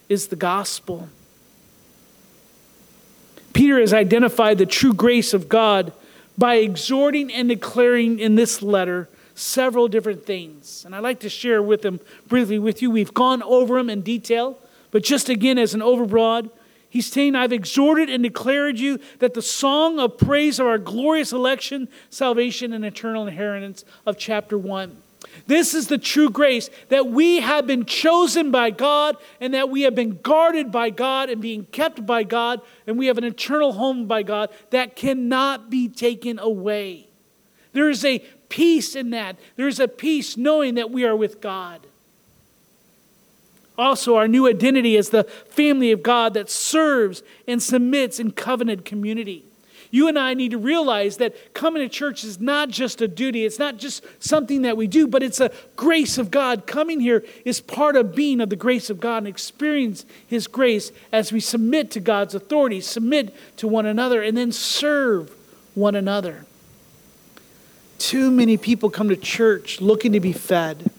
is 0.09 0.28
the 0.28 0.37
gospel. 0.37 1.09
Peter 3.52 3.80
has 3.80 3.92
identified 3.92 4.59
the 4.59 4.66
true 4.66 4.95
grace 4.95 5.35
of 5.35 5.49
God 5.49 5.92
by 6.38 6.57
exhorting 6.57 7.33
and 7.33 7.49
declaring 7.49 8.19
in 8.19 8.35
this 8.35 8.62
letter 8.62 9.09
several 9.35 9.88
different 9.88 10.25
things. 10.25 10.85
And 10.85 10.95
I'd 10.95 11.02
like 11.02 11.21
to 11.21 11.28
share 11.28 11.62
with 11.62 11.83
them 11.83 12.00
briefly 12.28 12.59
with 12.59 12.83
you. 12.83 12.90
We've 12.90 13.12
gone 13.12 13.42
over 13.42 13.76
them 13.76 13.90
in 13.90 14.00
detail. 14.02 14.59
But 14.90 15.02
just 15.02 15.28
again, 15.28 15.59
as 15.59 15.75
an 15.75 15.80
overbroad, 15.80 16.50
he's 16.88 17.11
saying, 17.11 17.35
I've 17.35 17.52
exhorted 17.52 18.09
and 18.09 18.23
declared 18.23 18.78
you 18.78 18.99
that 19.19 19.35
the 19.35 19.42
song 19.42 19.99
of 19.99 20.19
praise 20.19 20.59
of 20.59 20.66
our 20.66 20.78
glorious 20.78 21.33
election, 21.33 21.88
salvation, 22.09 22.73
and 22.73 22.85
eternal 22.85 23.26
inheritance 23.26 23.85
of 24.07 24.19
chapter 24.19 24.57
1. 24.57 24.97
This 25.50 25.75
is 25.75 25.88
the 25.88 25.99
true 25.99 26.30
grace 26.30 26.71
that 26.90 27.09
we 27.09 27.40
have 27.40 27.66
been 27.66 27.85
chosen 27.85 28.52
by 28.52 28.71
God 28.71 29.16
and 29.40 29.52
that 29.52 29.69
we 29.69 29.83
have 29.83 29.97
been 29.97 30.21
guarded 30.23 30.71
by 30.71 30.90
God 30.90 31.28
and 31.28 31.42
being 31.42 31.64
kept 31.64 32.07
by 32.07 32.23
God 32.23 32.61
and 32.87 32.97
we 32.97 33.09
have 33.09 33.19
an 33.19 33.25
eternal 33.25 33.73
home 33.73 34.07
by 34.07 34.23
God 34.23 34.50
that 34.71 34.95
cannot 34.95 35.69
be 35.69 35.88
taken 35.88 36.38
away. 36.38 37.09
There 37.73 37.90
is 37.90 38.04
a 38.04 38.21
peace 38.49 38.95
in 38.95 39.11
that. 39.11 39.40
There 39.57 39.66
is 39.66 39.80
a 39.80 39.88
peace 39.88 40.37
knowing 40.37 40.76
that 40.76 40.92
we 40.92 41.04
are 41.04 41.16
with 41.16 41.40
God 41.40 41.85
also 43.76 44.14
our 44.14 44.28
new 44.28 44.47
identity 44.47 44.95
as 44.99 45.09
the 45.09 45.25
family 45.25 45.90
of 45.90 46.02
God 46.02 46.35
that 46.35 46.50
serves 46.50 47.23
and 47.49 47.62
submits 47.62 48.21
in 48.21 48.30
covenant 48.30 48.85
community. 48.85 49.50
You 49.90 50.06
and 50.09 50.18
I 50.18 50.35
need 50.35 50.52
to 50.52 50.59
realize 50.59 51.16
that 51.16 51.52
coming 51.52 51.82
to 51.82 51.88
church 51.88 52.23
is 52.23 52.40
not 52.40 52.68
just 52.68 53.00
a 53.00 53.09
duty, 53.09 53.44
it's 53.44 53.59
not 53.59 53.76
just 53.76 54.04
something 54.23 54.62
that 54.62 54.76
we 54.76 54.87
do, 54.87 55.09
but 55.09 55.23
it's 55.23 55.40
a 55.40 55.50
grace 55.76 56.16
of 56.16 56.30
God. 56.30 56.66
Coming 56.66 57.00
here 57.00 57.25
is 57.44 57.61
part 57.61 57.97
of 57.97 58.14
being 58.14 58.40
of 58.40 58.50
the 58.50 58.56
grace 58.56 58.88
of 58.88 59.00
God 59.00 59.18
and 59.18 59.28
experience 59.28 60.04
His 60.26 60.47
grace 60.47 60.92
as 61.11 61.32
we 61.32 61.40
submit 61.40 61.90
to 61.92 62.00
God's 62.00 62.35
authority, 62.35 62.80
submit 62.80 63.35
to 63.56 63.66
one 63.66 63.87
another, 63.87 64.23
and 64.23 64.37
then 64.37 64.52
serve 64.52 65.35
one 65.75 65.97
another. 65.97 66.44
Too 67.99 68.30
many 68.30 68.56
people 68.56 68.90
come 68.90 69.09
to 69.09 69.16
church 69.16 69.80
looking 69.80 70.12
to 70.12 70.20
be 70.20 70.32
fed. 70.32 70.90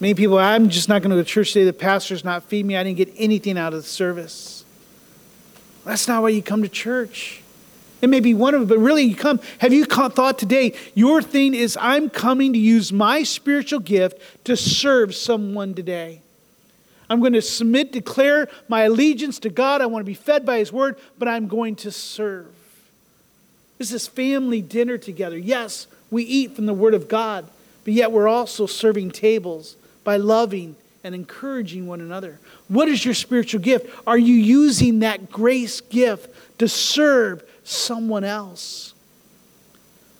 Many 0.00 0.14
people, 0.14 0.38
I'm 0.38 0.68
just 0.68 0.88
not 0.88 1.02
going 1.02 1.10
to 1.10 1.16
go 1.16 1.22
to 1.22 1.28
church 1.28 1.52
today. 1.52 1.64
The 1.64 1.72
pastor's 1.72 2.24
not 2.24 2.44
feeding 2.44 2.66
me. 2.66 2.76
I 2.76 2.82
didn't 2.82 2.96
get 2.96 3.12
anything 3.16 3.56
out 3.56 3.72
of 3.72 3.82
the 3.82 3.88
service. 3.88 4.63
That's 5.84 6.08
not 6.08 6.22
why 6.22 6.30
you 6.30 6.42
come 6.42 6.62
to 6.62 6.68
church. 6.68 7.42
It 8.00 8.08
may 8.08 8.20
be 8.20 8.34
one 8.34 8.54
of 8.54 8.60
them, 8.60 8.68
but 8.68 8.78
really 8.78 9.04
you 9.04 9.16
come. 9.16 9.40
Have 9.58 9.72
you 9.72 9.84
thought 9.84 10.38
today, 10.38 10.74
your 10.94 11.22
thing 11.22 11.54
is, 11.54 11.78
I'm 11.80 12.10
coming 12.10 12.52
to 12.52 12.58
use 12.58 12.92
my 12.92 13.22
spiritual 13.22 13.80
gift 13.80 14.20
to 14.44 14.56
serve 14.56 15.14
someone 15.14 15.74
today? 15.74 16.20
I'm 17.08 17.20
going 17.20 17.32
to 17.34 17.42
submit, 17.42 17.92
declare 17.92 18.48
my 18.68 18.82
allegiance 18.82 19.38
to 19.40 19.50
God. 19.50 19.80
I 19.80 19.86
want 19.86 20.02
to 20.02 20.06
be 20.06 20.14
fed 20.14 20.44
by 20.44 20.58
His 20.58 20.72
word, 20.72 20.98
but 21.18 21.28
I'm 21.28 21.48
going 21.48 21.76
to 21.76 21.90
serve. 21.90 22.52
This 23.78 23.92
is 23.92 24.06
family 24.06 24.62
dinner 24.62 24.98
together. 24.98 25.36
Yes, 25.36 25.86
we 26.10 26.24
eat 26.24 26.56
from 26.56 26.66
the 26.66 26.74
word 26.74 26.94
of 26.94 27.08
God, 27.08 27.48
but 27.84 27.92
yet 27.92 28.12
we're 28.12 28.28
also 28.28 28.66
serving 28.66 29.10
tables 29.10 29.76
by 30.02 30.16
loving 30.16 30.76
and 31.02 31.14
encouraging 31.14 31.86
one 31.86 32.00
another. 32.00 32.38
What 32.68 32.88
is 32.88 33.04
your 33.04 33.14
spiritual 33.14 33.60
gift? 33.60 33.86
Are 34.06 34.18
you 34.18 34.34
using 34.34 35.00
that 35.00 35.30
grace 35.30 35.80
gift 35.80 36.58
to 36.58 36.68
serve 36.68 37.42
someone 37.62 38.24
else? 38.24 38.94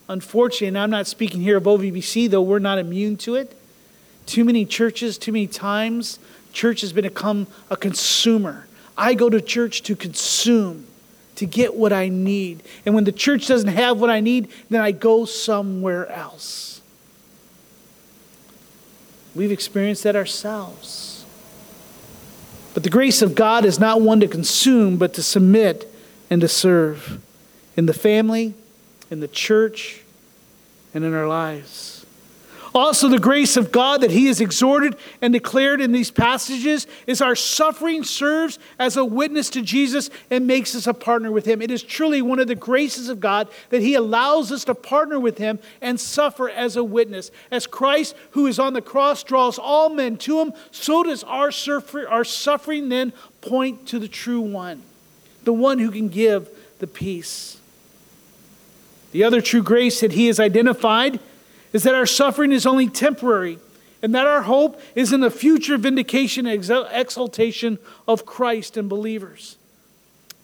Unfortunately, 0.09 0.69
and 0.69 0.79
I'm 0.79 0.91
not 0.91 1.07
speaking 1.07 1.41
here 1.41 1.57
of 1.57 1.65
OVBC, 1.65 2.29
though 2.29 2.43
we're 2.43 2.59
not 2.59 2.79
immune 2.79 3.17
to 3.19 3.37
it. 3.37 3.57
Too 4.27 4.45
many 4.45 4.67
churches, 4.67 5.17
too 5.17 5.33
many 5.33 5.47
times, 5.47 6.19
church 6.53 6.83
has 6.83 6.93
become 6.93 7.47
a 7.71 7.77
consumer. 7.77 8.67
I 8.97 9.15
go 9.15 9.31
to 9.31 9.41
church 9.41 9.83
to 9.85 9.97
consume, 9.97 10.87
to 11.37 11.47
get 11.47 11.75
what 11.75 11.93
I 11.93 12.09
need. 12.09 12.63
And 12.85 12.95
when 12.95 13.05
the 13.05 13.13
church 13.13 13.47
doesn't 13.47 13.69
have 13.69 13.99
what 13.99 14.11
I 14.11 14.21
need, 14.21 14.49
then 14.69 14.83
I 14.83 14.93
go 14.93 15.25
somewhere 15.25 16.07
else. 16.09 16.83
We've 19.35 19.51
experienced 19.51 20.05
that 20.05 20.15
ourselves. 20.15 21.14
But 22.75 22.83
the 22.83 22.91
grace 22.91 23.23
of 23.23 23.37
God 23.37 23.65
is 23.65 23.79
not 23.79 24.01
one 24.01 24.21
to 24.21 24.29
consume, 24.29 24.97
but 24.97 25.15
to 25.15 25.23
submit 25.23 25.89
and 26.29 26.41
to 26.41 26.49
serve 26.49 27.21
in 27.77 27.87
the 27.87 27.95
family, 27.95 28.55
in 29.11 29.21
the 29.21 29.29
church, 29.29 30.03
and 30.93 31.05
in 31.05 31.15
our 31.15 31.29
lives. 31.29 31.94
Also, 32.75 33.09
the 33.09 33.21
grace 33.21 33.57
of 33.57 33.71
God 33.71 34.01
that 34.01 34.11
He 34.11 34.27
has 34.27 34.41
exhorted 34.41 34.97
and 35.23 35.33
declared 35.33 35.81
in 35.81 35.93
these 35.93 36.11
passages 36.11 36.89
is 37.07 37.21
our 37.21 37.37
suffering 37.37 38.03
serves 38.03 38.59
as 38.81 38.97
a 38.97 39.05
witness 39.05 39.49
to 39.51 39.63
Jesus 39.63 40.11
and 40.29 40.45
makes 40.45 40.75
us 40.75 40.89
a 40.89 40.93
partner 40.93 41.31
with 41.31 41.47
Him. 41.47 41.63
It 41.63 41.71
is 41.71 41.85
truly 41.85 42.21
one 42.21 42.41
of 42.41 42.49
the 42.49 42.57
graces 42.57 43.09
of 43.09 43.21
God 43.21 43.49
that 43.71 43.81
He 43.81 43.95
allows 43.95 44.51
us 44.51 44.65
to 44.65 44.75
partner 44.75 45.21
with 45.21 45.39
Him 45.39 45.61
and 45.81 46.01
suffer 46.01 46.51
as 46.51 46.75
a 46.75 46.83
witness. 46.83 47.31
As 47.49 47.69
Christ, 47.69 48.17
who 48.33 48.47
is 48.49 48.59
on 48.59 48.73
the 48.73 48.83
cross, 48.83 49.23
draws 49.23 49.57
all 49.57 49.89
men 49.89 50.17
to 50.19 50.41
Him, 50.41 50.53
so 50.73 51.05
does 51.05 51.23
our, 51.23 51.53
suffer- 51.53 52.09
our 52.09 52.25
suffering 52.25 52.89
then 52.89 53.13
point 53.41 53.87
to 53.87 54.01
the 54.01 54.09
true 54.09 54.41
one, 54.41 54.83
the 55.45 55.53
one 55.53 55.79
who 55.79 55.93
can 55.93 56.09
give 56.09 56.49
the 56.81 56.89
peace. 56.89 57.61
The 59.13 59.23
other 59.23 59.41
true 59.41 59.63
grace 59.63 60.01
that 60.01 60.11
he 60.11 60.27
has 60.27 60.41
identified 60.41 61.21
is 61.75 61.83
that 61.83 61.95
our 61.95 62.07
suffering 62.07 62.53
is 62.53 62.65
only 62.65 62.89
temporary 62.89 63.59
and 64.01 64.15
that 64.15 64.27
our 64.27 64.43
hope 64.43 64.81
is 64.95 65.13
in 65.13 65.21
the 65.21 65.31
future 65.31 65.77
vindication 65.77 66.47
and 66.47 66.65
exaltation 66.93 67.79
of 68.07 68.25
Christ 68.25 68.77
and 68.77 68.89
believers. 68.89 69.57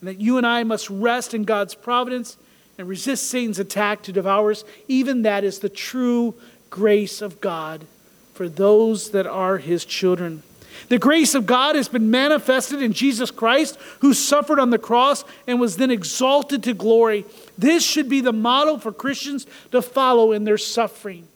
And 0.00 0.08
that 0.08 0.20
you 0.20 0.38
and 0.38 0.46
I 0.46 0.64
must 0.64 0.90
rest 0.90 1.32
in 1.32 1.44
God's 1.44 1.74
providence 1.74 2.36
and 2.78 2.88
resist 2.88 3.28
Satan's 3.28 3.58
attack 3.58 4.02
to 4.02 4.12
devour 4.12 4.50
us. 4.50 4.64
Even 4.88 5.22
that 5.22 5.44
is 5.44 5.60
the 5.60 5.68
true 5.68 6.34
grace 6.68 7.22
of 7.22 7.40
God 7.40 7.86
for 8.34 8.48
those 8.48 9.10
that 9.10 9.26
are 9.26 9.58
his 9.58 9.84
children. 9.84 10.42
The 10.88 10.98
grace 10.98 11.34
of 11.34 11.46
God 11.46 11.76
has 11.76 11.88
been 11.88 12.10
manifested 12.10 12.82
in 12.82 12.92
Jesus 12.92 13.30
Christ, 13.30 13.78
who 14.00 14.14
suffered 14.14 14.58
on 14.58 14.70
the 14.70 14.78
cross 14.78 15.24
and 15.46 15.60
was 15.60 15.76
then 15.76 15.90
exalted 15.90 16.62
to 16.64 16.74
glory. 16.74 17.24
This 17.56 17.84
should 17.84 18.08
be 18.08 18.20
the 18.20 18.32
model 18.32 18.78
for 18.78 18.92
Christians 18.92 19.46
to 19.72 19.82
follow 19.82 20.32
in 20.32 20.44
their 20.44 20.58
suffering. 20.58 21.28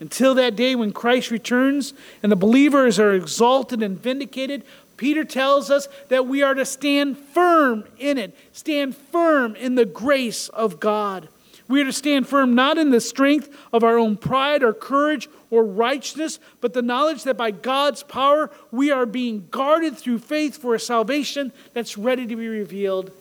Until 0.00 0.34
that 0.34 0.56
day 0.56 0.74
when 0.74 0.92
Christ 0.92 1.30
returns 1.30 1.94
and 2.22 2.30
the 2.30 2.36
believers 2.36 2.98
are 2.98 3.12
exalted 3.12 3.82
and 3.82 3.98
vindicated, 3.98 4.64
Peter 4.96 5.24
tells 5.24 5.70
us 5.70 5.88
that 6.08 6.26
we 6.26 6.42
are 6.42 6.54
to 6.54 6.64
stand 6.64 7.18
firm 7.18 7.84
in 7.98 8.18
it, 8.18 8.36
stand 8.52 8.96
firm 8.96 9.56
in 9.56 9.74
the 9.74 9.84
grace 9.84 10.48
of 10.50 10.78
God. 10.78 11.28
We 11.66 11.80
are 11.80 11.84
to 11.84 11.92
stand 11.92 12.28
firm 12.28 12.54
not 12.54 12.76
in 12.78 12.90
the 12.90 13.00
strength 13.00 13.48
of 13.72 13.82
our 13.82 13.98
own 13.98 14.16
pride 14.16 14.62
or 14.62 14.74
courage 14.74 15.28
or 15.54 15.64
righteousness, 15.64 16.38
but 16.60 16.72
the 16.72 16.82
knowledge 16.82 17.22
that 17.24 17.36
by 17.36 17.50
God's 17.50 18.02
power 18.02 18.50
we 18.70 18.90
are 18.90 19.06
being 19.06 19.46
guarded 19.50 19.96
through 19.96 20.18
faith 20.18 20.56
for 20.56 20.74
a 20.74 20.80
salvation 20.80 21.52
that's 21.72 21.96
ready 21.96 22.26
to 22.26 22.36
be 22.36 22.48
revealed 22.48 23.12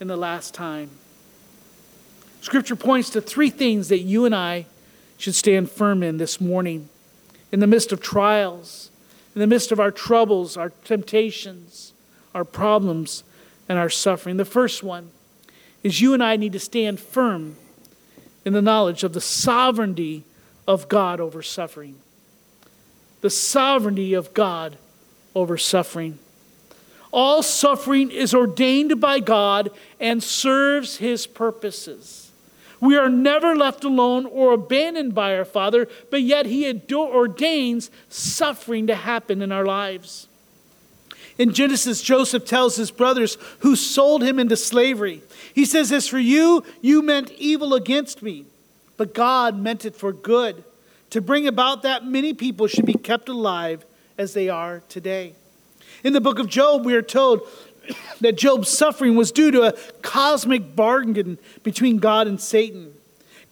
in 0.00 0.08
the 0.08 0.16
last 0.16 0.54
time. 0.54 0.90
Scripture 2.40 2.74
points 2.74 3.10
to 3.10 3.20
three 3.20 3.50
things 3.50 3.88
that 3.88 4.00
you 4.00 4.24
and 4.24 4.34
I 4.34 4.66
should 5.16 5.36
stand 5.36 5.70
firm 5.70 6.02
in 6.02 6.18
this 6.18 6.40
morning 6.40 6.88
in 7.52 7.60
the 7.60 7.66
midst 7.66 7.92
of 7.92 8.00
trials, 8.00 8.90
in 9.34 9.40
the 9.40 9.46
midst 9.46 9.70
of 9.70 9.78
our 9.78 9.92
troubles, 9.92 10.56
our 10.56 10.70
temptations, 10.84 11.92
our 12.34 12.44
problems, 12.44 13.22
and 13.68 13.78
our 13.78 13.90
suffering. 13.90 14.38
The 14.38 14.44
first 14.44 14.82
one 14.82 15.10
is 15.82 16.00
you 16.00 16.14
and 16.14 16.22
I 16.22 16.36
need 16.36 16.52
to 16.54 16.58
stand 16.58 16.98
firm 16.98 17.56
in 18.44 18.52
the 18.54 18.62
knowledge 18.62 19.04
of 19.04 19.12
the 19.12 19.20
sovereignty 19.20 20.24
of 20.66 20.88
God 20.88 21.20
over 21.20 21.42
suffering. 21.42 21.96
The 23.20 23.30
sovereignty 23.30 24.14
of 24.14 24.34
God 24.34 24.76
over 25.34 25.56
suffering. 25.56 26.18
All 27.12 27.42
suffering 27.42 28.10
is 28.10 28.34
ordained 28.34 29.00
by 29.00 29.20
God 29.20 29.70
and 30.00 30.22
serves 30.22 30.96
his 30.96 31.26
purposes. 31.26 32.30
We 32.80 32.96
are 32.96 33.10
never 33.10 33.54
left 33.54 33.84
alone 33.84 34.26
or 34.26 34.52
abandoned 34.54 35.14
by 35.14 35.36
our 35.36 35.44
Father, 35.44 35.88
but 36.10 36.22
yet 36.22 36.46
he 36.46 36.82
ordains 36.92 37.90
suffering 38.08 38.88
to 38.88 38.94
happen 38.96 39.40
in 39.40 39.52
our 39.52 39.64
lives. 39.64 40.26
In 41.38 41.54
Genesis, 41.54 42.02
Joseph 42.02 42.44
tells 42.44 42.76
his 42.76 42.90
brothers 42.90 43.38
who 43.60 43.76
sold 43.76 44.22
him 44.22 44.38
into 44.38 44.56
slavery, 44.56 45.22
he 45.54 45.64
says, 45.64 45.92
As 45.92 46.08
for 46.08 46.18
you, 46.18 46.64
you 46.80 47.02
meant 47.02 47.30
evil 47.32 47.74
against 47.74 48.22
me, 48.22 48.46
but 49.02 49.14
God 49.14 49.58
meant 49.58 49.84
it 49.84 49.96
for 49.96 50.12
good, 50.12 50.62
to 51.10 51.20
bring 51.20 51.48
about 51.48 51.82
that 51.82 52.06
many 52.06 52.34
people 52.34 52.68
should 52.68 52.86
be 52.86 52.94
kept 52.94 53.28
alive 53.28 53.84
as 54.16 54.32
they 54.32 54.48
are 54.48 54.80
today. 54.88 55.34
In 56.04 56.12
the 56.12 56.20
book 56.20 56.38
of 56.38 56.48
Job, 56.48 56.84
we 56.84 56.94
are 56.94 57.02
told 57.02 57.40
that 58.20 58.36
Job's 58.36 58.68
suffering 58.68 59.16
was 59.16 59.32
due 59.32 59.50
to 59.50 59.62
a 59.62 59.72
cosmic 60.02 60.76
bargain 60.76 61.38
between 61.64 61.96
God 61.96 62.28
and 62.28 62.40
Satan. 62.40 62.94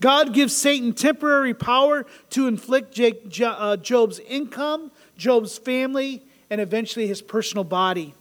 God 0.01 0.35
gives 0.35 0.57
Satan 0.57 0.93
temporary 0.93 1.53
power 1.53 2.07
to 2.31 2.47
inflict 2.47 3.01
uh, 3.01 3.77
Job's 3.77 4.21
income, 4.21 4.93
Job's 5.19 5.59
family, 5.59 6.23
and 6.49 6.61
eventually 6.61 7.09
his 7.09 7.23
personal 7.23 7.65
body. 7.65 8.15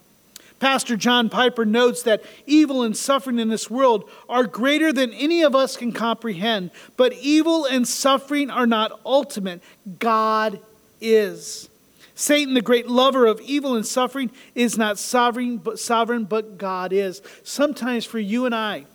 Pastor 0.60 0.98
John 0.98 1.30
Piper 1.30 1.66
notes 1.66 2.04
that 2.04 2.24
evil 2.46 2.84
and 2.84 2.96
suffering 2.96 3.40
in 3.40 3.48
this 3.50 3.70
world 3.70 4.10
are 4.28 4.46
greater 4.46 4.92
than 4.92 5.14
any 5.14 5.42
of 5.42 5.56
us 5.56 5.78
can 5.78 5.92
comprehend, 5.92 6.72
but 6.98 7.14
evil 7.14 7.66
and 7.66 7.88
suffering 7.88 8.50
are 8.50 8.68
not 8.68 9.00
ultimate. 9.06 9.62
God 10.00 10.60
is. 11.02 11.70
Satan, 12.16 12.54
the 12.54 12.62
great 12.62 12.88
lover 12.88 13.26
of 13.26 13.40
evil 13.42 13.76
and 13.76 13.86
suffering, 13.86 14.30
is 14.54 14.78
not 14.78 15.00
sovereign, 15.00 15.58
but 15.58 15.80
sovereign, 15.80 16.26
but 16.26 16.58
God 16.58 16.92
is. 16.92 17.22
Sometimes 17.44 18.04
for 18.04 18.20
you 18.20 18.46
and 18.46 18.54
I, 18.54 18.86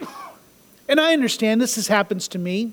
and 0.88 1.00
I 1.00 1.12
understand 1.12 1.60
this 1.60 1.74
has 1.74 1.88
happens 1.88 2.28
to 2.28 2.38
me 2.38 2.72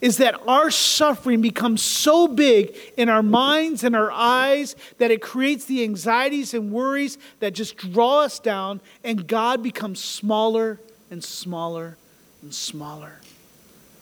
is 0.00 0.16
that 0.16 0.40
our 0.48 0.70
suffering 0.70 1.40
becomes 1.40 1.82
so 1.82 2.26
big 2.26 2.74
in 2.96 3.08
our 3.08 3.22
minds 3.22 3.84
and 3.84 3.94
our 3.94 4.10
eyes 4.10 4.74
that 4.98 5.10
it 5.10 5.20
creates 5.20 5.66
the 5.66 5.82
anxieties 5.82 6.54
and 6.54 6.72
worries 6.72 7.18
that 7.40 7.52
just 7.52 7.76
draw 7.76 8.20
us 8.20 8.38
down, 8.38 8.80
and 9.04 9.26
God 9.26 9.62
becomes 9.62 10.02
smaller 10.02 10.78
and 11.10 11.22
smaller 11.22 11.96
and 12.42 12.54
smaller. 12.54 13.20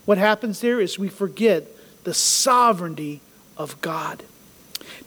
What 0.05 0.19
happens 0.19 0.61
there 0.61 0.81
is 0.81 0.99
we 0.99 1.09
forget 1.09 1.65
the 2.05 2.15
sovereignty 2.15 3.21
of 3.57 3.81
God. 3.81 4.23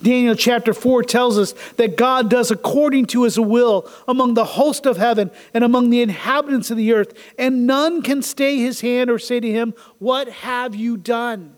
Daniel 0.02 0.34
chapter 0.34 0.74
4 0.74 1.02
tells 1.02 1.38
us 1.38 1.52
that 1.76 1.96
God 1.96 2.28
does 2.30 2.50
according 2.50 3.06
to 3.06 3.24
his 3.24 3.38
will 3.38 3.88
among 4.08 4.34
the 4.34 4.44
host 4.44 4.86
of 4.86 4.96
heaven 4.96 5.30
and 5.54 5.64
among 5.64 5.90
the 5.90 6.02
inhabitants 6.02 6.70
of 6.70 6.76
the 6.76 6.92
earth, 6.92 7.12
and 7.38 7.66
none 7.66 8.02
can 8.02 8.22
stay 8.22 8.58
his 8.58 8.80
hand 8.80 9.10
or 9.10 9.18
say 9.18 9.40
to 9.40 9.50
him, 9.50 9.74
What 9.98 10.28
have 10.28 10.74
you 10.74 10.96
done? 10.96 11.56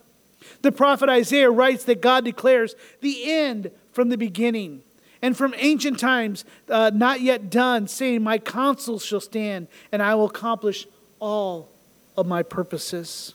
The 0.63 0.73
prophet 0.73 1.09
Isaiah 1.09 1.51
writes 1.51 1.85
that 1.85 2.01
God 2.01 2.25
declares 2.25 2.75
the 3.01 3.31
end 3.31 3.71
from 3.93 4.09
the 4.09 4.19
beginning 4.19 4.83
and 5.23 5.37
from 5.37 5.55
ancient 5.57 5.99
times 5.99 6.45
uh, 6.69 6.91
not 6.93 7.21
yet 7.21 7.49
done, 7.49 7.89
saying, 7.89 8.23
My 8.23 8.39
counsel 8.39 8.99
shall 8.99 9.21
stand, 9.21 9.69
and 9.91 10.03
I 10.03 10.15
will 10.15 10.27
accomplish 10.27 10.87
all 11.19 11.71
of 12.17 12.27
my 12.27 12.43
purposes. 12.43 13.35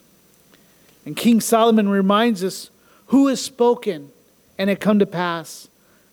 And 1.04 1.16
King 1.16 1.40
Solomon 1.40 1.88
reminds 1.88 2.44
us 2.44 2.70
who 3.06 3.26
has 3.26 3.42
spoken 3.42 4.12
and 4.60 4.68
it 4.68 4.78
come 4.78 4.98
to 4.98 5.06
pass 5.06 5.68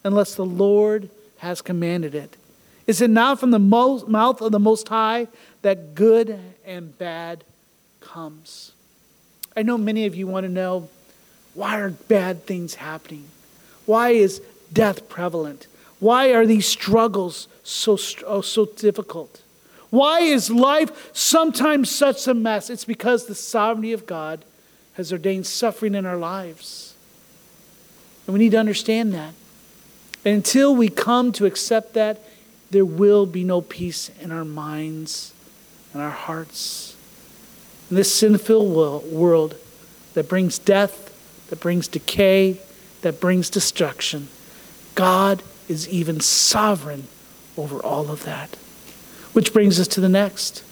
unless 0.06 0.36
the 0.36 0.46
Lord 0.46 1.10
has 1.40 1.62
commanded 1.62 2.16
it? 2.16 2.38
Is 2.88 3.02
it 3.02 3.10
not 3.10 3.42
from 3.42 3.52
the 3.52 3.60
mouth 3.60 4.42
of 4.42 4.54
the 4.54 4.60
Most 4.60 4.88
High 4.88 5.28
that 5.64 5.96
good 5.96 6.40
and 6.66 6.98
bad 6.98 7.44
comes? 8.00 8.72
I 9.58 9.64
know 9.64 9.78
many 9.78 10.06
of 10.06 10.16
you 10.16 10.28
want 10.28 10.46
to 10.46 10.50
know 10.50 10.88
why 11.56 11.78
are 11.78 11.90
bad 11.90 12.46
things 12.46 12.76
happening? 12.76 13.26
Why 13.86 14.12
is 14.12 14.42
death 14.72 15.10
prevalent? 15.10 15.68
Why 16.00 16.34
are 16.34 16.46
these 16.46 16.68
struggles 16.68 17.50
so, 17.64 17.98
oh, 18.26 18.40
so 18.40 18.66
difficult? 18.66 19.42
Why 19.90 20.22
is 20.22 20.50
life 20.50 21.14
sometimes 21.14 21.92
such 21.92 22.26
a 22.30 22.34
mess? 22.34 22.70
It's 22.70 22.86
because 22.86 23.26
the 23.26 23.36
sovereignty 23.36 23.92
of 23.92 24.06
God 24.06 24.46
has 24.94 25.12
ordained 25.12 25.48
suffering 25.48 25.96
in 25.96 26.06
our 26.06 26.18
lives. 26.18 26.87
And 28.28 28.34
we 28.34 28.40
need 28.40 28.52
to 28.52 28.60
understand 28.60 29.14
that. 29.14 29.34
And 30.24 30.36
until 30.36 30.76
we 30.76 30.90
come 30.90 31.32
to 31.34 31.46
accept 31.46 31.94
that, 31.94 32.20
there 32.70 32.86
will 32.86 33.26
be 33.26 33.46
no 33.46 33.62
peace 33.62 34.12
in 34.20 34.32
our 34.32 34.44
minds 34.44 35.34
and 35.94 36.02
our 36.02 36.12
hearts. 36.12 36.96
In 37.90 37.96
this 37.96 38.14
sin 38.14 38.38
filled 38.38 39.10
world 39.10 39.56
that 40.14 40.28
brings 40.28 40.60
death, 40.60 41.48
that 41.50 41.62
brings 41.62 41.88
decay, 41.88 42.60
that 43.02 43.22
brings 43.22 43.50
destruction, 43.50 44.28
God 44.96 45.42
is 45.70 45.88
even 45.88 46.20
sovereign 46.20 47.08
over 47.56 47.82
all 47.82 48.12
of 48.12 48.24
that. 48.26 48.58
Which 49.32 49.54
brings 49.54 49.80
us 49.80 49.88
to 49.90 50.02
the 50.02 50.10
next. 50.10 50.64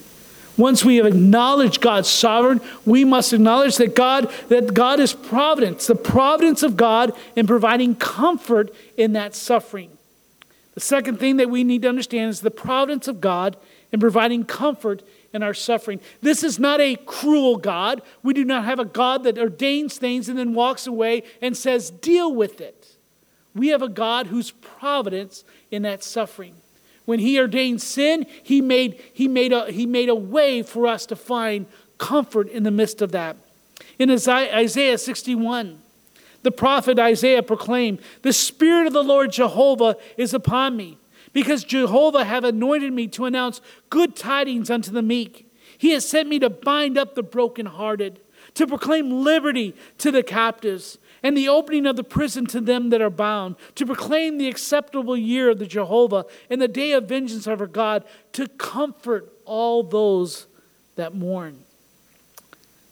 Once 0.58 0.86
we 0.86 0.96
have 0.98 1.06
acknowledged 1.06 1.82
God's 1.82 2.08
sovereign, 2.08 2.62
we 2.86 3.04
must 3.04 3.34
acknowledge 3.34 3.76
that 3.78 3.96
God, 3.96 4.32
that 4.48 4.74
God 4.74 5.00
is 5.00 5.14
providence, 5.14 5.88
the 5.88 5.96
providence 5.96 6.64
of 6.64 6.78
God 6.78 7.12
in 7.36 7.46
providing 7.46 7.96
comfort 7.96 8.74
in 8.96 9.14
that 9.14 9.36
suffering. 9.36 9.92
The 10.74 10.80
second 10.82 11.20
thing 11.20 11.38
that 11.38 11.50
we 11.50 11.64
need 11.64 11.82
to 11.84 11.90
understand 11.90 12.30
is 12.30 12.42
the 12.42 12.52
providence 12.52 13.08
of 13.08 13.22
God 13.22 13.58
in 13.92 14.00
providing 14.00 14.46
comfort 14.46 15.04
in 15.34 15.44
our 15.44 15.54
suffering. 15.54 16.00
This 16.22 16.44
is 16.44 16.60
not 16.60 16.80
a 16.80 16.96
cruel 16.96 17.58
God. 17.58 18.02
We 18.24 18.34
do 18.34 18.46
not 18.46 18.66
have 18.66 18.80
a 18.80 18.86
God 18.86 19.24
that 19.24 19.38
ordains 19.38 19.98
things 19.98 20.30
and 20.30 20.38
then 20.38 20.54
walks 20.54 20.88
away 20.88 21.24
and 21.42 21.56
says, 21.56 21.90
deal 21.90 22.34
with 22.34 22.62
it. 22.62 22.96
We 23.54 23.70
have 23.70 23.82
a 23.82 23.90
God 23.90 24.28
whose 24.28 24.52
providence 24.52 25.44
in 25.72 25.84
that 25.84 26.04
suffering. 26.04 26.56
When 27.06 27.20
he 27.20 27.40
ordained 27.40 27.82
sin, 27.82 28.26
he 28.44 28.62
made, 28.62 29.02
he, 29.14 29.28
made 29.28 29.54
a, 29.54 29.72
he 29.72 29.86
made 29.86 30.10
a 30.10 30.16
way 30.16 30.64
for 30.64 30.88
us 30.88 31.06
to 31.08 31.16
find 31.16 31.68
comfort 31.98 32.50
in 32.50 32.64
the 32.64 32.72
midst 32.72 33.02
of 33.02 33.12
that. 33.12 33.38
In 33.98 34.10
Isaiah 34.12 34.98
61, 34.98 35.82
the 36.44 36.52
prophet 36.52 37.00
Isaiah 37.00 37.44
proclaimed, 37.44 38.00
The 38.22 38.34
Spirit 38.34 38.88
of 38.88 38.94
the 38.94 39.04
Lord 39.04 39.32
Jehovah 39.32 39.98
is 40.18 40.34
upon 40.34 40.76
me 40.78 40.98
because 41.34 41.64
Jehovah 41.64 42.24
have 42.24 42.44
anointed 42.44 42.94
me 42.94 43.08
to 43.10 43.26
announce 43.26 43.62
good 43.90 44.16
tidings 44.16 44.70
unto 44.70 44.92
the 44.92 45.02
meek. 45.02 45.52
He 45.78 45.92
has 45.92 46.08
sent 46.08 46.30
me 46.30 46.40
to 46.40 46.50
bind 46.50 46.98
up 46.98 47.16
the 47.16 47.24
brokenhearted, 47.24 48.20
to 48.54 48.68
proclaim 48.68 49.24
liberty 49.24 49.76
to 49.98 50.12
the 50.12 50.24
captives, 50.24 50.98
and 51.26 51.36
the 51.36 51.50
opening 51.50 51.88
of 51.88 51.96
the 51.96 52.04
prison 52.04 52.46
to 52.46 52.62
them 52.62 52.92
that 52.92 53.02
are 53.02 53.10
bound, 53.10 53.56
to 53.74 53.84
proclaim 53.84 54.38
the 54.38 54.48
acceptable 54.48 55.18
year 55.18 55.50
of 55.50 55.58
the 55.58 55.66
Jehovah 55.66 56.28
and 56.52 56.62
the 56.62 56.68
day 56.68 56.92
of 56.92 57.10
vengeance 57.10 57.48
of 57.48 57.62
our 57.62 57.66
God, 57.66 58.04
to 58.34 58.48
comfort 58.48 59.34
all 59.44 59.82
those 59.82 60.46
that 60.98 61.16
mourn. 61.16 61.58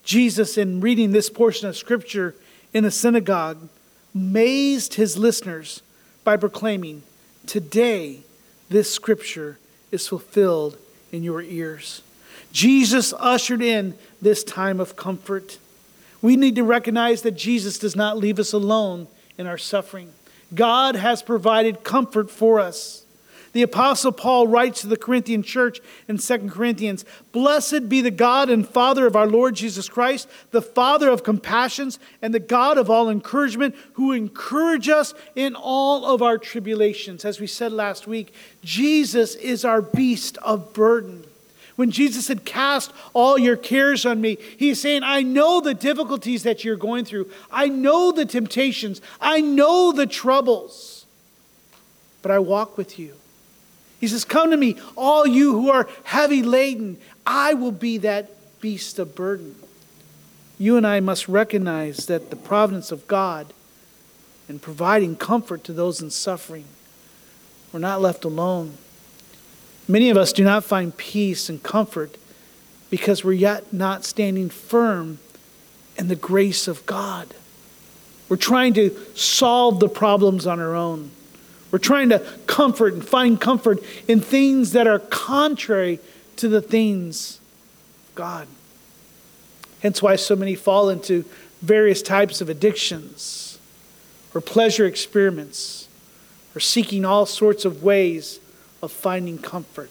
Jesus, 0.02 0.58
in 0.58 0.80
reading 0.80 1.12
this 1.12 1.30
portion 1.30 1.68
of 1.68 1.76
Scripture 1.76 2.34
in 2.72 2.82
the 2.82 2.90
synagogue, 2.90 3.68
amazed 4.12 4.94
his 4.94 5.16
listeners 5.16 5.80
by 6.24 6.36
proclaiming, 6.36 7.04
Today, 7.46 8.24
this 8.68 8.92
Scripture 8.92 9.60
is 9.92 10.08
fulfilled 10.08 10.76
in 11.12 11.22
your 11.22 11.40
ears. 11.40 12.02
Jesus 12.50 13.12
ushered 13.12 13.62
in 13.62 13.96
this 14.20 14.42
time 14.42 14.80
of 14.80 14.96
comfort. 14.96 15.58
We 16.24 16.36
need 16.36 16.54
to 16.54 16.64
recognize 16.64 17.20
that 17.20 17.32
Jesus 17.32 17.78
does 17.78 17.94
not 17.94 18.16
leave 18.16 18.38
us 18.38 18.54
alone 18.54 19.08
in 19.36 19.46
our 19.46 19.58
suffering. 19.58 20.10
God 20.54 20.96
has 20.96 21.22
provided 21.22 21.84
comfort 21.84 22.30
for 22.30 22.60
us. 22.60 23.04
The 23.52 23.60
Apostle 23.60 24.10
Paul 24.10 24.46
writes 24.48 24.80
to 24.80 24.86
the 24.86 24.96
Corinthian 24.96 25.42
church 25.42 25.80
in 26.08 26.16
2 26.16 26.48
Corinthians 26.48 27.04
Blessed 27.32 27.90
be 27.90 28.00
the 28.00 28.10
God 28.10 28.48
and 28.48 28.66
Father 28.66 29.06
of 29.06 29.16
our 29.16 29.26
Lord 29.26 29.54
Jesus 29.54 29.86
Christ, 29.86 30.26
the 30.50 30.62
Father 30.62 31.10
of 31.10 31.24
compassions 31.24 31.98
and 32.22 32.32
the 32.32 32.40
God 32.40 32.78
of 32.78 32.88
all 32.88 33.10
encouragement, 33.10 33.74
who 33.92 34.12
encourage 34.12 34.88
us 34.88 35.12
in 35.36 35.54
all 35.54 36.06
of 36.06 36.22
our 36.22 36.38
tribulations. 36.38 37.26
As 37.26 37.38
we 37.38 37.46
said 37.46 37.70
last 37.70 38.06
week, 38.06 38.32
Jesus 38.62 39.34
is 39.34 39.62
our 39.62 39.82
beast 39.82 40.38
of 40.38 40.72
burden. 40.72 41.26
When 41.76 41.90
Jesus 41.90 42.26
said, 42.26 42.44
Cast 42.44 42.92
all 43.12 43.36
your 43.36 43.56
cares 43.56 44.06
on 44.06 44.20
me, 44.20 44.38
he's 44.56 44.80
saying, 44.80 45.02
I 45.02 45.22
know 45.22 45.60
the 45.60 45.74
difficulties 45.74 46.44
that 46.44 46.64
you're 46.64 46.76
going 46.76 47.04
through. 47.04 47.30
I 47.50 47.68
know 47.68 48.12
the 48.12 48.24
temptations. 48.24 49.00
I 49.20 49.40
know 49.40 49.92
the 49.92 50.06
troubles. 50.06 51.06
But 52.22 52.30
I 52.30 52.38
walk 52.38 52.78
with 52.78 52.98
you. 52.98 53.14
He 54.00 54.06
says, 54.06 54.24
Come 54.24 54.50
to 54.50 54.56
me, 54.56 54.76
all 54.96 55.26
you 55.26 55.52
who 55.52 55.70
are 55.70 55.88
heavy 56.04 56.42
laden. 56.42 56.98
I 57.26 57.54
will 57.54 57.72
be 57.72 57.98
that 57.98 58.30
beast 58.60 58.98
of 58.98 59.14
burden. 59.14 59.56
You 60.58 60.76
and 60.76 60.86
I 60.86 61.00
must 61.00 61.28
recognize 61.28 62.06
that 62.06 62.30
the 62.30 62.36
providence 62.36 62.92
of 62.92 63.08
God 63.08 63.52
in 64.48 64.58
providing 64.58 65.16
comfort 65.16 65.64
to 65.64 65.72
those 65.72 66.00
in 66.00 66.10
suffering, 66.10 66.66
we're 67.72 67.80
not 67.80 68.00
left 68.00 68.24
alone. 68.24 68.76
Many 69.86 70.10
of 70.10 70.16
us 70.16 70.32
do 70.32 70.44
not 70.44 70.64
find 70.64 70.96
peace 70.96 71.48
and 71.48 71.62
comfort 71.62 72.16
because 72.90 73.24
we're 73.24 73.32
yet 73.32 73.72
not 73.72 74.04
standing 74.04 74.48
firm 74.48 75.18
in 75.96 76.08
the 76.08 76.16
grace 76.16 76.66
of 76.68 76.84
God. 76.86 77.34
We're 78.28 78.36
trying 78.36 78.74
to 78.74 78.96
solve 79.14 79.80
the 79.80 79.88
problems 79.88 80.46
on 80.46 80.60
our 80.60 80.74
own. 80.74 81.10
We're 81.70 81.78
trying 81.78 82.08
to 82.10 82.20
comfort 82.46 82.94
and 82.94 83.06
find 83.06 83.40
comfort 83.40 83.80
in 84.08 84.20
things 84.20 84.72
that 84.72 84.86
are 84.86 85.00
contrary 85.00 85.98
to 86.36 86.48
the 86.48 86.62
things 86.62 87.40
of 88.08 88.14
God. 88.14 88.48
Hence 89.80 90.00
why 90.00 90.16
so 90.16 90.34
many 90.34 90.54
fall 90.54 90.88
into 90.88 91.24
various 91.60 92.00
types 92.00 92.40
of 92.40 92.48
addictions 92.48 93.58
or 94.34 94.40
pleasure 94.40 94.86
experiments 94.86 95.88
or 96.54 96.60
seeking 96.60 97.04
all 97.04 97.26
sorts 97.26 97.64
of 97.64 97.82
ways 97.82 98.40
of 98.84 98.92
finding 98.92 99.38
comfort. 99.38 99.90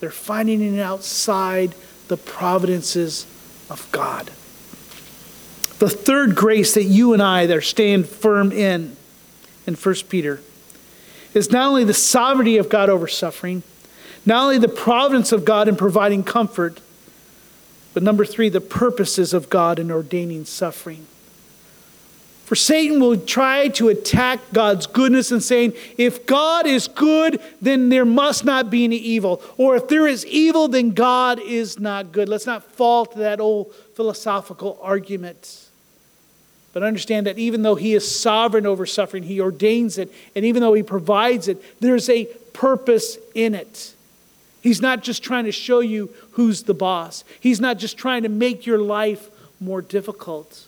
They're 0.00 0.10
finding 0.10 0.62
it 0.62 0.80
outside 0.80 1.74
the 2.08 2.16
providences 2.16 3.26
of 3.70 3.88
God. 3.92 4.26
The 5.78 5.90
third 5.90 6.34
grace 6.34 6.74
that 6.74 6.84
you 6.84 7.12
and 7.12 7.22
I 7.22 7.46
that 7.46 7.56
are 7.56 7.60
staying 7.60 8.04
firm 8.04 8.50
in 8.50 8.96
in 9.66 9.74
1 9.74 9.94
Peter 10.08 10.40
is 11.34 11.52
not 11.52 11.68
only 11.68 11.84
the 11.84 11.94
sovereignty 11.94 12.56
of 12.56 12.68
God 12.68 12.88
over 12.88 13.06
suffering, 13.06 13.62
not 14.24 14.44
only 14.44 14.58
the 14.58 14.66
providence 14.66 15.30
of 15.30 15.44
God 15.44 15.68
in 15.68 15.76
providing 15.76 16.24
comfort, 16.24 16.80
but 17.94 18.02
number 18.02 18.24
three, 18.24 18.48
the 18.48 18.60
purposes 18.60 19.34
of 19.34 19.50
God 19.50 19.78
in 19.78 19.90
ordaining 19.90 20.44
suffering. 20.44 21.06
For 22.48 22.56
Satan 22.56 22.98
will 22.98 23.18
try 23.18 23.68
to 23.68 23.90
attack 23.90 24.40
God's 24.54 24.86
goodness 24.86 25.30
and 25.32 25.42
saying, 25.42 25.74
if 25.98 26.24
God 26.24 26.66
is 26.66 26.88
good, 26.88 27.42
then 27.60 27.90
there 27.90 28.06
must 28.06 28.42
not 28.42 28.70
be 28.70 28.84
any 28.84 28.96
evil. 28.96 29.42
Or 29.58 29.76
if 29.76 29.86
there 29.88 30.06
is 30.08 30.24
evil, 30.24 30.66
then 30.66 30.92
God 30.92 31.40
is 31.40 31.78
not 31.78 32.10
good. 32.10 32.26
Let's 32.26 32.46
not 32.46 32.64
fall 32.72 33.04
to 33.04 33.18
that 33.18 33.38
old 33.38 33.74
philosophical 33.94 34.78
argument. 34.80 35.68
But 36.72 36.82
understand 36.82 37.26
that 37.26 37.38
even 37.38 37.60
though 37.60 37.74
He 37.74 37.92
is 37.92 38.18
sovereign 38.18 38.64
over 38.64 38.86
suffering, 38.86 39.24
He 39.24 39.42
ordains 39.42 39.98
it. 39.98 40.10
And 40.34 40.46
even 40.46 40.62
though 40.62 40.72
He 40.72 40.82
provides 40.82 41.48
it, 41.48 41.62
there's 41.82 42.08
a 42.08 42.24
purpose 42.54 43.18
in 43.34 43.54
it. 43.54 43.92
He's 44.62 44.80
not 44.80 45.02
just 45.02 45.22
trying 45.22 45.44
to 45.44 45.52
show 45.52 45.80
you 45.80 46.14
who's 46.30 46.62
the 46.62 46.72
boss, 46.72 47.24
He's 47.40 47.60
not 47.60 47.76
just 47.76 47.98
trying 47.98 48.22
to 48.22 48.30
make 48.30 48.64
your 48.64 48.78
life 48.78 49.28
more 49.60 49.82
difficult. 49.82 50.64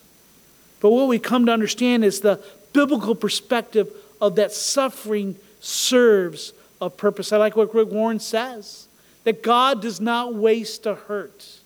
But 0.81 0.89
what 0.89 1.07
we 1.07 1.19
come 1.19 1.45
to 1.45 1.53
understand 1.53 2.03
is 2.03 2.19
the 2.19 2.43
biblical 2.73 3.15
perspective 3.15 3.89
of 4.19 4.35
that 4.35 4.51
suffering 4.51 5.37
serves 5.61 6.53
a 6.81 6.89
purpose. 6.89 7.31
I 7.31 7.37
like 7.37 7.55
what 7.55 7.73
Rick 7.73 7.89
Warren 7.89 8.19
says 8.19 8.87
that 9.23 9.43
God 9.43 9.81
does 9.81 10.01
not 10.01 10.33
waste 10.33 10.85
a 10.85 10.95
hurt 10.95 11.61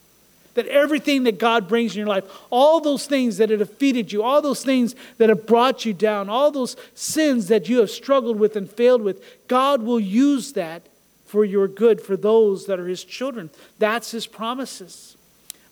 that 0.55 0.67
everything 0.67 1.23
that 1.23 1.37
God 1.37 1.67
brings 1.67 1.93
in 1.93 1.99
your 1.99 2.07
life, 2.07 2.23
all 2.49 2.81
those 2.81 3.05
things 3.05 3.37
that 3.37 3.49
have 3.49 3.59
defeated 3.59 4.11
you, 4.11 4.23
all 4.23 4.41
those 4.41 4.63
things 4.63 4.95
that 5.17 5.29
have 5.29 5.45
brought 5.45 5.85
you 5.85 5.93
down, 5.93 6.29
all 6.29 6.49
those 6.49 6.75
sins 6.95 7.49
that 7.49 7.69
you 7.69 7.79
have 7.79 7.91
struggled 7.91 8.39
with 8.39 8.55
and 8.55 8.69
failed 8.69 9.01
with, 9.01 9.21
God 9.47 9.83
will 9.83 9.99
use 9.99 10.53
that 10.53 10.81
for 11.25 11.45
your 11.45 11.67
good 11.67 12.01
for 12.01 12.17
those 12.17 12.65
that 12.65 12.79
are 12.79 12.87
His 12.87 13.03
children. 13.03 13.49
That's 13.79 14.11
His 14.11 14.25
promises. 14.25 15.14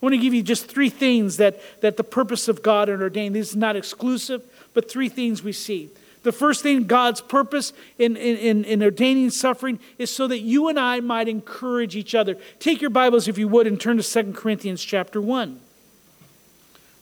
I 0.03 0.05
want 0.05 0.15
to 0.15 0.21
give 0.21 0.33
you 0.33 0.43
just 0.43 0.65
three 0.65 0.89
things 0.89 1.37
that, 1.37 1.61
that 1.79 1.95
the 1.95 2.03
purpose 2.03 2.49
of 2.49 2.61
God 2.61 2.89
and 2.89 3.01
ordained. 3.01 3.35
This 3.35 3.51
is 3.51 3.55
not 3.55 3.77
exclusive, 3.77 4.43
but 4.73 4.91
three 4.91 5.07
things 5.07 5.41
we 5.41 5.53
see. 5.53 5.91
The 6.23 6.33
first 6.33 6.61
thing, 6.61 6.83
God's 6.83 7.21
purpose 7.21 7.71
in, 7.97 8.17
in, 8.17 8.65
in, 8.65 8.83
ordaining 8.83 9.29
suffering 9.29 9.79
is 9.97 10.13
so 10.13 10.27
that 10.27 10.39
you 10.39 10.67
and 10.67 10.77
I 10.77 10.99
might 10.99 11.29
encourage 11.29 11.95
each 11.95 12.15
other. 12.15 12.35
Take 12.59 12.81
your 12.81 12.89
Bibles, 12.89 13.29
if 13.29 13.37
you 13.37 13.47
would, 13.47 13.65
and 13.65 13.79
turn 13.79 13.95
to 13.95 14.03
2 14.03 14.33
Corinthians 14.33 14.83
chapter 14.83 15.21
1. 15.21 15.57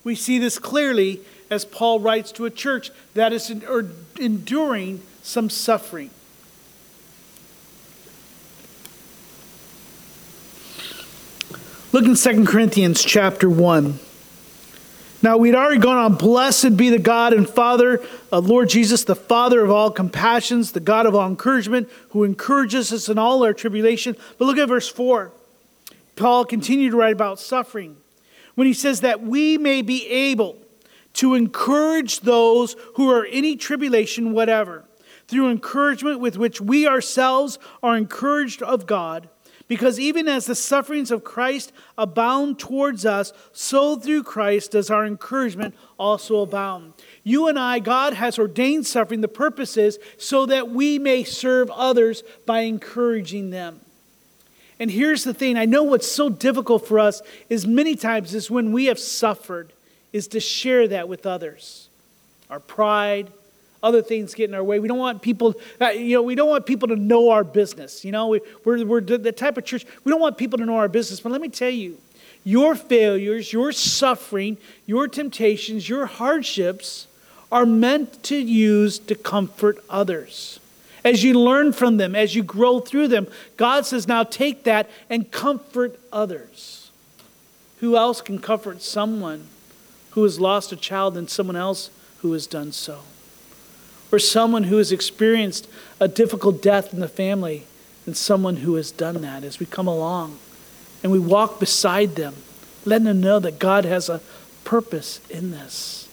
We 0.04 0.14
see 0.14 0.38
this 0.38 0.60
clearly 0.60 1.22
as 1.50 1.66
Paul 1.66 2.02
writes 2.02 2.32
to 2.34 2.46
a 2.46 2.52
church 2.52 2.92
that 3.16 3.34
is 3.34 3.50
enduring 4.20 5.02
some 5.24 5.50
suffering. 5.50 6.12
Look 11.94 12.06
in 12.06 12.16
2 12.16 12.46
Corinthians 12.46 13.04
chapter 13.04 13.50
1. 13.50 14.00
Now, 15.22 15.36
we'd 15.36 15.56
already 15.56 15.78
gone 15.78 15.98
on, 15.98 16.16
blessed 16.16 16.78
be 16.78 16.90
the 16.90 16.98
God 16.98 17.34
and 17.34 17.48
Father 17.48 18.02
of 18.32 18.48
Lord 18.48 18.70
Jesus, 18.70 19.04
the 19.04 19.14
Father 19.14 19.62
of 19.62 19.70
all 19.70 19.92
compassions, 19.92 20.72
the 20.72 20.80
God 20.80 21.06
of 21.06 21.16
all 21.16 21.28
encouragement, 21.28 21.90
who 22.12 22.24
encourages 22.24 22.94
us 22.94 23.10
in 23.10 23.18
all 23.18 23.44
our 23.44 23.54
tribulation. 23.54 24.16
But 24.38 24.46
look 24.46 24.58
at 24.58 24.70
verse 24.70 24.88
4. 24.88 25.34
Paul 26.16 26.46
continued 26.46 26.92
to 26.92 26.98
write 26.98 27.12
about 27.12 27.42
suffering 27.42 27.98
when 28.56 28.68
he 28.68 28.74
says 28.74 29.02
that 29.02 29.22
we 29.22 29.58
may 29.58 29.82
be 29.82 30.08
able 30.08 30.58
to 31.16 31.36
encourage 31.36 32.22
those 32.22 32.78
who 32.96 33.12
are 33.12 33.26
in 33.26 33.34
any 33.34 33.58
tribulation, 33.58 34.32
whatever, 34.32 34.86
through 35.28 35.50
encouragement 35.52 36.22
with 36.22 36.38
which 36.38 36.62
we 36.62 36.88
ourselves 36.88 37.60
are 37.84 37.98
encouraged 37.98 38.62
of 38.64 38.86
God. 38.86 39.28
Because 39.72 40.02
even 40.02 40.28
as 40.28 40.48
the 40.48 40.54
sufferings 40.54 41.12
of 41.12 41.24
Christ 41.24 41.72
abound 41.98 42.60
towards 42.60 43.06
us, 43.06 43.32
so 43.54 43.96
through 43.96 44.24
Christ 44.24 44.72
does 44.72 44.90
our 44.90 45.06
encouragement 45.06 45.76
also 45.98 46.42
abound. 46.42 46.92
You 47.24 47.48
and 47.48 47.58
I, 47.58 47.80
God 47.80 48.14
has 48.14 48.38
ordained 48.38 48.86
suffering. 48.86 49.22
The 49.22 49.30
purpose 49.30 49.78
is 49.78 49.98
so 50.18 50.46
that 50.48 50.72
we 50.72 51.00
may 51.00 51.24
serve 51.24 51.72
others 51.72 52.22
by 52.46 52.64
encouraging 52.64 53.52
them. 53.52 53.80
And 54.78 54.92
here's 54.92 55.24
the 55.24 55.34
thing 55.34 55.56
I 55.56 55.64
know 55.64 55.84
what's 55.84 56.12
so 56.12 56.28
difficult 56.28 56.86
for 56.86 57.00
us 57.00 57.22
is 57.48 57.66
many 57.66 57.96
times 57.96 58.36
is 58.36 58.52
when 58.52 58.74
we 58.74 58.88
have 58.88 59.00
suffered, 59.00 59.72
is 60.12 60.28
to 60.28 60.42
share 60.42 60.86
that 60.90 61.08
with 61.08 61.26
others. 61.26 61.88
Our 62.50 62.60
pride, 62.60 63.32
other 63.84 64.02
things 64.02 64.34
get 64.34 64.50
in 64.50 64.56
our 64.56 64.64
way. 64.64 64.80
We 64.80 64.88
don't 64.88 64.98
want 65.00 65.22
people, 65.22 65.56
uh, 65.80 65.90
you 65.90 66.16
know, 66.16 66.22
we 66.22 66.36
don't 66.36 66.50
want 66.50 66.66
people 66.66 66.88
to 66.90 66.96
know 66.96 67.30
our 67.30 67.44
business. 67.44 68.06
You 68.06 68.12
know, 68.12 68.28
we, 68.28 68.42
we're, 68.64 68.86
we're 68.86 69.02
the 69.02 69.32
type 69.32 69.58
of 69.58 69.66
church, 69.66 69.86
we 70.04 70.12
don't 70.12 70.22
want 70.22 70.38
people 70.38 70.60
to 70.60 70.66
know 70.66 70.78
our 70.78 70.88
business. 70.88 71.20
But 71.20 71.32
let 71.32 71.42
me 71.42 71.50
tell 71.50 71.70
you, 71.70 71.98
your 72.44 72.76
failures, 72.76 73.54
your 73.54 73.72
suffering, 73.72 74.58
your 74.86 75.08
temptations, 75.08 75.88
your 75.88 76.06
hardships 76.06 77.08
are 77.52 77.66
meant 77.66 78.24
to 78.24 78.38
use 78.38 78.98
to 78.98 79.16
comfort 79.16 79.84
others. 79.90 80.60
As 81.04 81.24
you 81.24 81.40
learn 81.40 81.74
from 81.74 81.98
them, 81.98 82.16
as 82.16 82.36
you 82.36 82.44
grow 82.44 82.80
through 82.80 83.08
them, 83.10 83.28
God 83.58 83.86
says, 83.86 84.08
now 84.08 84.24
take 84.24 84.64
that 84.64 84.90
and 85.10 85.30
comfort 85.32 86.00
others. 86.12 86.92
Who 87.80 87.98
else 87.98 88.22
can 88.22 88.40
comfort 88.40 88.82
someone 88.82 89.48
who 90.12 90.24
has 90.24 90.40
lost 90.40 90.72
a 90.72 90.76
child 90.76 91.16
than 91.16 91.28
someone 91.28 91.56
else 91.56 91.90
who 92.20 92.32
has 92.34 92.46
done 92.46 92.72
so? 92.72 93.00
Or 94.12 94.20
someone 94.20 94.64
who 94.66 94.78
has 94.78 94.92
experienced 94.92 95.70
a 96.00 96.08
difficult 96.08 96.62
death 96.62 96.94
in 96.94 97.00
the 97.00 97.08
family 97.08 97.66
and 98.06 98.18
someone 98.18 98.58
who 98.58 98.76
has 98.76 98.92
done 98.92 99.22
that 99.22 99.44
as 99.44 99.60
we 99.60 99.66
come 99.66 99.88
along 99.88 100.38
and 101.02 101.12
we 101.12 101.20
walk 101.20 101.60
beside 101.60 102.16
them, 102.16 102.36
letting 102.86 103.06
them 103.06 103.22
know 103.22 103.40
that 103.40 103.60
God 103.60 103.86
has 103.86 104.10
a 104.10 104.22
purpose 104.64 105.22
in 105.30 105.52
this. 105.52 106.10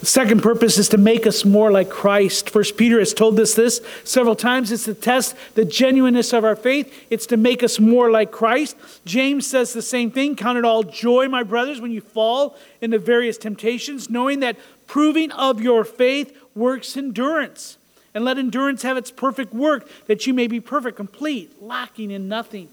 The 0.00 0.06
second 0.06 0.42
purpose 0.42 0.78
is 0.78 0.88
to 0.88 0.98
make 0.98 1.28
us 1.28 1.44
more 1.44 1.70
like 1.70 1.88
Christ. 1.88 2.50
First 2.50 2.76
Peter 2.76 2.98
has 2.98 3.14
told 3.14 3.38
us 3.38 3.54
this 3.54 3.80
several 4.02 4.34
times. 4.34 4.72
It's 4.72 4.86
to 4.86 4.94
test 4.94 5.36
the 5.54 5.64
genuineness 5.64 6.32
of 6.32 6.44
our 6.44 6.56
faith. 6.56 6.92
It's 7.08 7.26
to 7.26 7.36
make 7.36 7.62
us 7.62 7.78
more 7.78 8.10
like 8.10 8.32
Christ. 8.32 8.76
James 9.04 9.46
says 9.46 9.72
the 9.72 9.80
same 9.80 10.10
thing. 10.10 10.34
Count 10.34 10.58
it 10.58 10.64
all 10.64 10.82
joy, 10.82 11.28
my 11.28 11.44
brothers, 11.44 11.80
when 11.80 11.92
you 11.92 12.00
fall 12.00 12.56
into 12.80 12.98
various 12.98 13.38
temptations, 13.38 14.10
knowing 14.10 14.40
that 14.40 14.56
proving 14.92 15.32
of 15.32 15.58
your 15.62 15.84
faith 15.84 16.36
works 16.54 16.98
endurance. 16.98 17.78
And 18.12 18.26
let 18.26 18.36
endurance 18.36 18.82
have 18.82 18.98
its 18.98 19.10
perfect 19.10 19.54
work, 19.54 19.88
that 20.06 20.26
you 20.26 20.34
may 20.34 20.46
be 20.46 20.60
perfect, 20.60 20.98
complete, 20.98 21.62
lacking 21.62 22.10
in 22.10 22.28
nothing. 22.28 22.68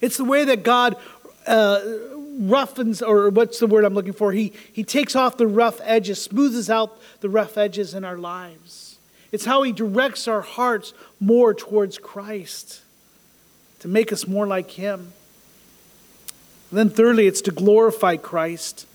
It's 0.00 0.16
the 0.16 0.24
way 0.24 0.44
that 0.44 0.64
God 0.64 0.96
uh, 1.46 1.80
roughens, 2.40 3.00
or 3.00 3.30
what's 3.30 3.60
the 3.60 3.68
word 3.68 3.84
I'm 3.84 3.94
looking 3.94 4.12
for? 4.12 4.32
He, 4.32 4.52
he 4.72 4.82
takes 4.82 5.14
off 5.14 5.36
the 5.36 5.46
rough 5.46 5.80
edges, 5.84 6.20
smooths 6.20 6.68
out 6.68 7.00
the 7.20 7.28
rough 7.28 7.56
edges 7.56 7.94
in 7.94 8.04
our 8.04 8.18
lives. 8.18 8.98
It's 9.30 9.44
how 9.44 9.62
he 9.62 9.70
directs 9.70 10.26
our 10.26 10.40
hearts 10.40 10.94
more 11.20 11.54
towards 11.54 11.96
Christ 11.96 12.82
to 13.78 13.86
make 13.86 14.12
us 14.12 14.26
more 14.26 14.48
like 14.48 14.72
him. 14.72 15.12
And 16.70 16.78
then 16.78 16.90
thirdly, 16.90 17.28
it's 17.28 17.42
to 17.42 17.52
glorify 17.52 18.16
Christ. 18.16 18.88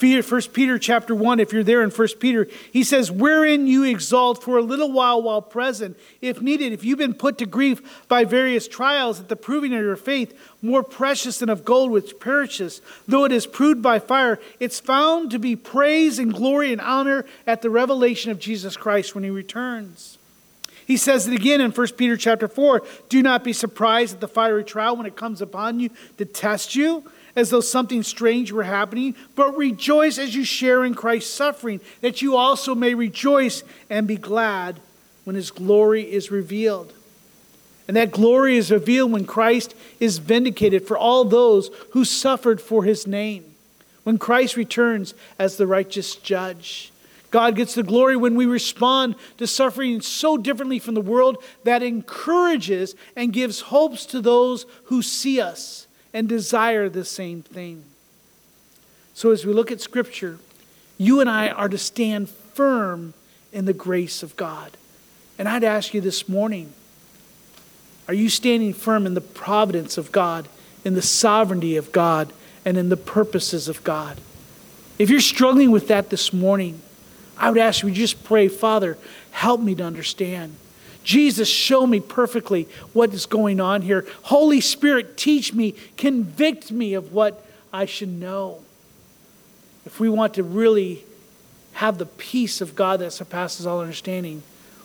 1 0.00 0.40
Peter 0.52 0.78
chapter 0.78 1.14
1, 1.14 1.40
if 1.40 1.52
you're 1.52 1.62
there 1.62 1.82
in 1.82 1.90
1 1.90 2.08
Peter, 2.18 2.48
he 2.72 2.82
says, 2.82 3.10
Wherein 3.10 3.66
you 3.66 3.84
exalt 3.84 4.42
for 4.42 4.56
a 4.56 4.62
little 4.62 4.90
while 4.90 5.20
while 5.20 5.42
present, 5.42 5.98
if 6.22 6.40
needed, 6.40 6.72
if 6.72 6.84
you've 6.84 6.98
been 6.98 7.14
put 7.14 7.36
to 7.38 7.46
grief 7.46 8.06
by 8.08 8.24
various 8.24 8.66
trials 8.66 9.20
at 9.20 9.28
the 9.28 9.36
proving 9.36 9.74
of 9.74 9.82
your 9.82 9.96
faith, 9.96 10.38
more 10.62 10.82
precious 10.82 11.38
than 11.38 11.50
of 11.50 11.64
gold 11.64 11.90
which 11.90 12.18
perishes, 12.18 12.80
though 13.06 13.24
it 13.24 13.32
is 13.32 13.46
proved 13.46 13.82
by 13.82 13.98
fire, 13.98 14.40
it's 14.58 14.80
found 14.80 15.30
to 15.30 15.38
be 15.38 15.54
praise 15.54 16.18
and 16.18 16.32
glory 16.32 16.72
and 16.72 16.80
honor 16.80 17.26
at 17.46 17.60
the 17.60 17.70
revelation 17.70 18.30
of 18.30 18.38
Jesus 18.38 18.76
Christ 18.76 19.14
when 19.14 19.24
he 19.24 19.30
returns. 19.30 20.18
He 20.86 20.96
says 20.96 21.28
it 21.28 21.34
again 21.34 21.60
in 21.60 21.70
1 21.70 21.86
Peter 21.96 22.16
chapter 22.16 22.48
4 22.48 22.82
Do 23.08 23.22
not 23.22 23.44
be 23.44 23.52
surprised 23.52 24.14
at 24.14 24.20
the 24.20 24.28
fiery 24.28 24.64
trial 24.64 24.96
when 24.96 25.06
it 25.06 25.14
comes 25.14 25.40
upon 25.40 25.78
you 25.78 25.90
to 26.18 26.24
test 26.24 26.74
you 26.74 27.04
as 27.36 27.50
though 27.50 27.60
something 27.60 28.02
strange 28.02 28.52
were 28.52 28.64
happening, 28.64 29.14
but 29.34 29.56
rejoice 29.56 30.18
as 30.18 30.34
you 30.34 30.44
share 30.44 30.84
in 30.84 30.94
Christ's 30.94 31.32
suffering, 31.32 31.80
that 32.00 32.22
you 32.22 32.36
also 32.36 32.74
may 32.74 32.94
rejoice 32.94 33.62
and 33.88 34.06
be 34.06 34.16
glad 34.16 34.80
when 35.24 35.36
his 35.36 35.50
glory 35.50 36.10
is 36.10 36.30
revealed. 36.30 36.92
And 37.86 37.96
that 37.96 38.12
glory 38.12 38.56
is 38.56 38.70
revealed 38.70 39.12
when 39.12 39.24
Christ 39.24 39.74
is 39.98 40.18
vindicated 40.18 40.86
for 40.86 40.96
all 40.96 41.24
those 41.24 41.70
who 41.90 42.04
suffered 42.04 42.60
for 42.60 42.84
his 42.84 43.06
name, 43.06 43.44
when 44.04 44.18
Christ 44.18 44.56
returns 44.56 45.14
as 45.38 45.56
the 45.56 45.66
righteous 45.66 46.14
judge. 46.16 46.92
God 47.30 47.54
gets 47.54 47.74
the 47.74 47.82
glory 47.82 48.16
when 48.16 48.34
we 48.34 48.46
respond 48.46 49.14
to 49.38 49.46
suffering 49.46 50.00
so 50.00 50.36
differently 50.36 50.80
from 50.80 50.94
the 50.94 51.00
world 51.00 51.42
that 51.64 51.82
encourages 51.82 52.94
and 53.14 53.32
gives 53.32 53.60
hopes 53.60 54.04
to 54.06 54.20
those 54.20 54.66
who 54.84 55.00
see 55.00 55.40
us 55.40 55.86
and 56.12 56.28
desire 56.28 56.88
the 56.88 57.04
same 57.04 57.42
thing. 57.42 57.84
So, 59.14 59.30
as 59.30 59.44
we 59.44 59.52
look 59.52 59.70
at 59.70 59.80
Scripture, 59.80 60.38
you 60.98 61.20
and 61.20 61.28
I 61.28 61.48
are 61.48 61.68
to 61.68 61.78
stand 61.78 62.28
firm 62.28 63.14
in 63.52 63.64
the 63.64 63.72
grace 63.72 64.22
of 64.22 64.36
God. 64.36 64.76
And 65.38 65.48
I'd 65.48 65.64
ask 65.64 65.94
you 65.94 66.00
this 66.00 66.28
morning 66.28 66.72
are 68.08 68.14
you 68.14 68.28
standing 68.28 68.74
firm 68.74 69.06
in 69.06 69.14
the 69.14 69.20
providence 69.20 69.96
of 69.96 70.10
God, 70.10 70.48
in 70.84 70.94
the 70.94 71.02
sovereignty 71.02 71.76
of 71.76 71.92
God, 71.92 72.32
and 72.64 72.76
in 72.76 72.88
the 72.88 72.96
purposes 72.96 73.68
of 73.68 73.84
God? 73.84 74.20
If 74.98 75.10
you're 75.10 75.20
struggling 75.20 75.70
with 75.70 75.88
that 75.88 76.10
this 76.10 76.32
morning, 76.32 76.82
I 77.38 77.50
would 77.50 77.58
ask 77.58 77.82
you, 77.84 77.90
just 77.92 78.24
pray, 78.24 78.48
Father, 78.48 78.98
help 79.30 79.60
me 79.60 79.74
to 79.76 79.84
understand. 79.84 80.56
Jesus, 81.02 81.48
show 81.48 81.86
me 81.86 82.00
perfectly 82.00 82.68
what 82.92 83.14
is 83.14 83.26
going 83.26 83.60
on 83.60 83.82
here. 83.82 84.06
Holy 84.24 84.60
Spirit, 84.60 85.16
teach 85.16 85.54
me, 85.54 85.74
convict 85.96 86.70
me 86.70 86.94
of 86.94 87.12
what 87.12 87.44
I 87.72 87.86
should 87.86 88.08
know. 88.08 88.58
If 89.86 89.98
we 89.98 90.08
want 90.08 90.34
to 90.34 90.42
really 90.42 91.04
have 91.74 91.98
the 91.98 92.06
peace 92.06 92.60
of 92.60 92.74
God 92.74 93.00
that 93.00 93.12
surpasses 93.12 93.66
all 93.66 93.80
understanding, 93.80 94.42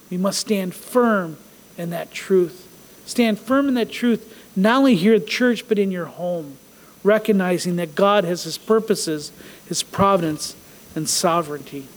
we 0.10 0.18
must 0.18 0.40
stand 0.40 0.74
firm 0.74 1.38
in 1.78 1.90
that 1.90 2.12
truth. 2.12 2.62
Stand 3.06 3.40
firm 3.40 3.68
in 3.68 3.74
that 3.74 3.92
truth, 3.92 4.34
not 4.56 4.80
only 4.80 4.96
here 4.96 5.16
at 5.16 5.28
church, 5.28 5.68
but 5.68 5.78
in 5.78 5.92
your 5.92 6.06
home, 6.06 6.58
recognizing 7.04 7.76
that 7.76 7.96
God 7.96 8.24
has 8.24 8.44
His 8.44 8.58
purposes, 8.58 9.32
His 9.68 9.84
providence, 9.84 10.56
and 10.96 11.10
sovereignty. 11.10 11.88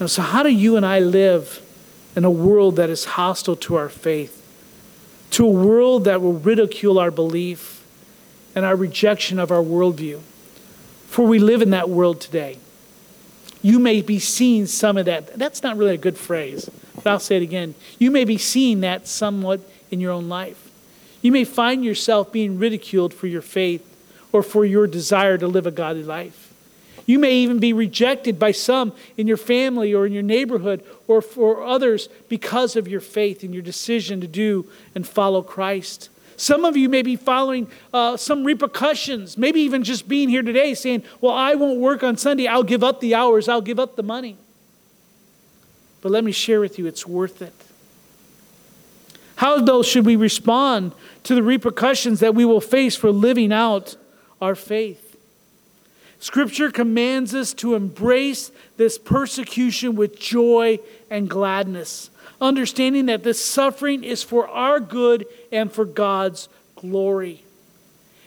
Now, 0.00 0.06
so, 0.06 0.22
how 0.22 0.42
do 0.42 0.48
you 0.48 0.76
and 0.76 0.86
I 0.86 0.98
live? 0.98 1.63
In 2.16 2.24
a 2.24 2.30
world 2.30 2.76
that 2.76 2.90
is 2.90 3.04
hostile 3.04 3.56
to 3.56 3.74
our 3.74 3.88
faith, 3.88 4.40
to 5.30 5.46
a 5.46 5.50
world 5.50 6.04
that 6.04 6.20
will 6.20 6.34
ridicule 6.34 6.98
our 6.98 7.10
belief 7.10 7.84
and 8.54 8.64
our 8.64 8.76
rejection 8.76 9.38
of 9.38 9.50
our 9.50 9.62
worldview. 9.62 10.20
For 11.06 11.26
we 11.26 11.38
live 11.38 11.62
in 11.62 11.70
that 11.70 11.88
world 11.88 12.20
today. 12.20 12.58
You 13.62 13.78
may 13.78 14.02
be 14.02 14.18
seeing 14.18 14.66
some 14.66 14.96
of 14.96 15.06
that. 15.06 15.38
That's 15.38 15.62
not 15.62 15.76
really 15.76 15.94
a 15.94 15.98
good 15.98 16.18
phrase, 16.18 16.68
but 16.96 17.06
I'll 17.06 17.18
say 17.18 17.36
it 17.36 17.42
again. 17.42 17.74
You 17.98 18.10
may 18.10 18.24
be 18.24 18.36
seeing 18.36 18.80
that 18.80 19.08
somewhat 19.08 19.60
in 19.90 20.00
your 20.00 20.12
own 20.12 20.28
life. 20.28 20.70
You 21.22 21.32
may 21.32 21.44
find 21.44 21.82
yourself 21.82 22.30
being 22.30 22.58
ridiculed 22.58 23.14
for 23.14 23.26
your 23.26 23.40
faith 23.40 23.82
or 24.32 24.42
for 24.42 24.64
your 24.64 24.86
desire 24.86 25.38
to 25.38 25.46
live 25.46 25.66
a 25.66 25.70
godly 25.70 26.02
life. 26.02 26.43
You 27.06 27.18
may 27.18 27.34
even 27.34 27.58
be 27.58 27.72
rejected 27.72 28.38
by 28.38 28.52
some 28.52 28.92
in 29.16 29.26
your 29.26 29.36
family 29.36 29.92
or 29.92 30.06
in 30.06 30.12
your 30.12 30.22
neighborhood 30.22 30.84
or 31.06 31.20
for 31.20 31.62
others 31.62 32.08
because 32.28 32.76
of 32.76 32.88
your 32.88 33.00
faith 33.00 33.42
and 33.42 33.52
your 33.52 33.62
decision 33.62 34.20
to 34.22 34.26
do 34.26 34.66
and 34.94 35.06
follow 35.06 35.42
Christ. 35.42 36.08
Some 36.36 36.64
of 36.64 36.76
you 36.76 36.88
may 36.88 37.02
be 37.02 37.16
following 37.16 37.68
uh, 37.92 38.16
some 38.16 38.44
repercussions, 38.44 39.36
maybe 39.36 39.60
even 39.60 39.84
just 39.84 40.08
being 40.08 40.28
here 40.28 40.42
today 40.42 40.74
saying, 40.74 41.04
Well, 41.20 41.34
I 41.34 41.54
won't 41.54 41.78
work 41.78 42.02
on 42.02 42.16
Sunday. 42.16 42.48
I'll 42.48 42.64
give 42.64 42.82
up 42.82 43.00
the 43.00 43.14
hours, 43.14 43.48
I'll 43.48 43.60
give 43.60 43.78
up 43.78 43.96
the 43.96 44.02
money. 44.02 44.36
But 46.00 46.10
let 46.12 46.24
me 46.24 46.32
share 46.32 46.60
with 46.60 46.78
you, 46.78 46.86
it's 46.86 47.06
worth 47.06 47.40
it. 47.40 47.54
How, 49.36 49.60
though, 49.60 49.82
should 49.82 50.06
we 50.06 50.16
respond 50.16 50.92
to 51.24 51.34
the 51.34 51.42
repercussions 51.42 52.20
that 52.20 52.34
we 52.34 52.44
will 52.44 52.60
face 52.60 52.96
for 52.96 53.10
living 53.10 53.52
out 53.52 53.96
our 54.40 54.54
faith? 54.54 55.03
Scripture 56.24 56.70
commands 56.70 57.34
us 57.34 57.52
to 57.52 57.74
embrace 57.74 58.50
this 58.78 58.96
persecution 58.96 59.94
with 59.94 60.18
joy 60.18 60.78
and 61.10 61.28
gladness, 61.28 62.08
understanding 62.40 63.04
that 63.04 63.22
this 63.22 63.44
suffering 63.44 64.02
is 64.02 64.22
for 64.22 64.48
our 64.48 64.80
good 64.80 65.26
and 65.52 65.70
for 65.70 65.84
God's 65.84 66.48
glory. 66.76 67.44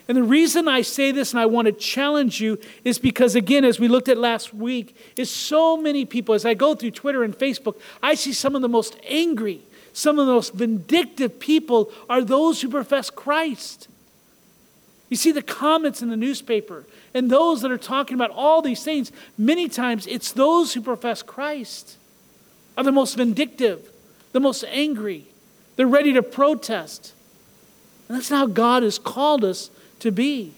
And 0.07 0.15
the 0.15 0.21
reason 0.21 0.67
I 0.67 0.83
say 0.83 1.11
this 1.11 1.31
and 1.31 1.39
I 1.39 1.47
want 1.47 1.65
to 1.65 1.71
challenge 1.71 2.39
you 2.39 2.59
is 2.83 2.99
because, 2.99 3.33
again, 3.33 3.65
as 3.65 3.79
we 3.79 3.87
looked 3.87 4.09
at 4.09 4.19
last 4.19 4.53
week, 4.53 4.95
is 5.15 5.31
so 5.31 5.75
many 5.75 6.05
people, 6.05 6.35
as 6.35 6.45
I 6.45 6.53
go 6.53 6.75
through 6.75 6.91
Twitter 6.91 7.23
and 7.23 7.35
Facebook, 7.35 7.81
I 8.03 8.13
see 8.13 8.31
some 8.31 8.55
of 8.55 8.61
the 8.61 8.69
most 8.69 8.95
angry, 9.09 9.61
some 9.91 10.19
of 10.19 10.27
the 10.27 10.33
most 10.33 10.53
vindictive 10.53 11.39
people 11.39 11.91
are 12.07 12.23
those 12.23 12.61
who 12.61 12.69
profess 12.69 13.09
Christ. 13.09 13.87
You 15.09 15.17
see 15.17 15.31
the 15.31 15.41
comments 15.41 16.03
in 16.03 16.09
the 16.09 16.17
newspaper 16.17 16.85
and 17.17 17.31
those 17.31 17.61
that 17.61 17.71
are 17.71 17.79
talking 17.79 18.13
about 18.13 18.29
all 18.29 18.61
these 18.61 18.83
things. 18.83 19.11
Many 19.39 19.67
times 19.67 20.05
it's 20.05 20.31
those 20.31 20.73
who 20.73 20.81
profess 20.81 21.23
Christ 21.23 21.97
are 22.77 22.83
the 22.83 22.91
most 22.91 23.15
vindictive, 23.15 23.89
the 24.33 24.39
most 24.39 24.63
angry. 24.67 25.25
They're 25.75 25.87
ready 25.87 26.13
to 26.13 26.21
protest. 26.21 27.13
And 28.07 28.15
that's 28.15 28.29
not 28.29 28.37
how 28.37 28.45
God 28.45 28.83
has 28.83 28.99
called 28.99 29.43
us 29.43 29.71
to 29.99 30.11
be. 30.11 30.53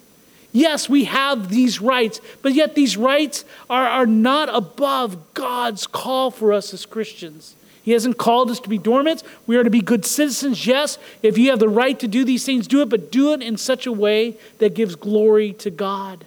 Yes, 0.51 0.89
we 0.89 1.05
have 1.05 1.49
these 1.49 1.79
rights, 1.79 2.19
but 2.41 2.53
yet 2.53 2.75
these 2.75 2.97
rights 2.97 3.45
are, 3.69 3.87
are 3.87 4.05
not 4.05 4.53
above 4.53 5.33
God's 5.33 5.87
call 5.87 6.29
for 6.29 6.51
us 6.51 6.73
as 6.73 6.85
Christians. 6.85 7.55
He 7.83 7.91
hasn't 7.91 8.17
called 8.17 8.51
us 8.51 8.59
to 8.59 8.69
be 8.69 8.77
dormants. 8.77 9.23
We 9.47 9.55
are 9.55 9.63
to 9.63 9.69
be 9.69 9.81
good 9.81 10.05
citizens. 10.05 10.67
Yes, 10.67 10.97
if 11.23 11.37
you 11.37 11.51
have 11.51 11.59
the 11.59 11.69
right 11.69 11.97
to 11.99 12.07
do 12.07 12.25
these 12.25 12.45
things, 12.45 12.67
do 12.67 12.81
it, 12.81 12.89
but 12.89 13.11
do 13.11 13.31
it 13.31 13.41
in 13.41 13.55
such 13.55 13.85
a 13.85 13.93
way 13.93 14.35
that 14.57 14.73
gives 14.73 14.95
glory 14.95 15.53
to 15.53 15.69
God. 15.69 16.25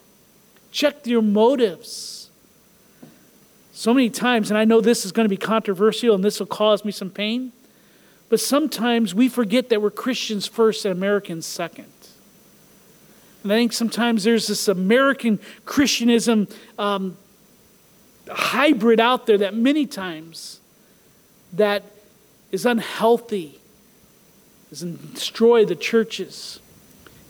Check 0.73 1.07
your 1.07 1.23
motives. 1.23 2.19
so 3.73 3.93
many 3.93 4.11
times, 4.11 4.51
and 4.51 4.59
I 4.59 4.65
know 4.65 4.81
this 4.81 5.05
is 5.05 5.13
going 5.13 5.25
to 5.25 5.29
be 5.31 5.37
controversial 5.37 6.15
and 6.15 6.23
this 6.23 6.39
will 6.39 6.47
cause 6.47 6.85
me 6.85 6.93
some 6.93 7.11
pain, 7.11 7.53
but 8.29 8.41
sometimes 8.41 9.15
we 9.15 9.29
forget 9.29 9.69
that 9.71 9.83
we're 9.83 9.91
Christians 9.91 10.47
first 10.47 10.85
and 10.85 10.93
Americans 10.93 11.47
second. 11.47 11.93
And 13.43 13.53
I 13.53 13.57
think 13.57 13.73
sometimes 13.73 14.25
there's 14.25 14.47
this 14.47 14.69
American 14.69 15.41
Christianism 15.65 16.49
um, 16.79 17.17
hybrid 18.31 19.01
out 19.01 19.27
there 19.27 19.39
that 19.39 19.55
many 19.55 19.85
times 19.87 20.61
that 21.53 21.83
is 22.53 22.65
unhealthy, 22.65 23.59
has 24.71 24.83
destroyed 24.83 25.69
the 25.69 25.77
churches. 25.77 26.61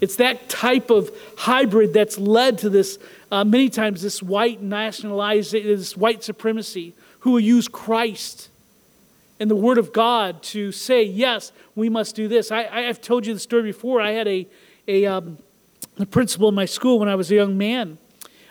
It's 0.00 0.16
that 0.16 0.48
type 0.48 0.90
of 0.90 1.10
hybrid 1.38 1.94
that's 1.94 2.18
led 2.18 2.58
to 2.58 2.68
this, 2.68 2.98
uh, 3.32 3.44
many 3.44 3.70
times, 3.70 4.02
this 4.02 4.22
white 4.22 4.60
nationalization, 4.60 5.66
this 5.66 5.96
white 5.96 6.22
supremacy, 6.22 6.92
who 7.20 7.30
will 7.30 7.40
use 7.40 7.66
Christ 7.66 8.50
and 9.40 9.50
the 9.50 9.56
Word 9.56 9.78
of 9.78 9.90
God 9.90 10.42
to 10.44 10.70
say, 10.70 11.02
yes, 11.02 11.50
we 11.74 11.88
must 11.88 12.14
do 12.14 12.28
this. 12.28 12.52
I, 12.52 12.82
have 12.82 13.00
told 13.00 13.24
you 13.24 13.32
the 13.32 13.40
story 13.40 13.62
before. 13.62 14.02
I 14.02 14.10
had 14.10 14.28
a, 14.28 14.46
a, 14.86 15.06
um, 15.06 15.38
a 15.98 16.04
principal 16.04 16.50
in 16.50 16.54
my 16.54 16.66
school 16.66 16.98
when 16.98 17.08
I 17.08 17.14
was 17.14 17.30
a 17.32 17.34
young 17.34 17.56
man. 17.56 17.96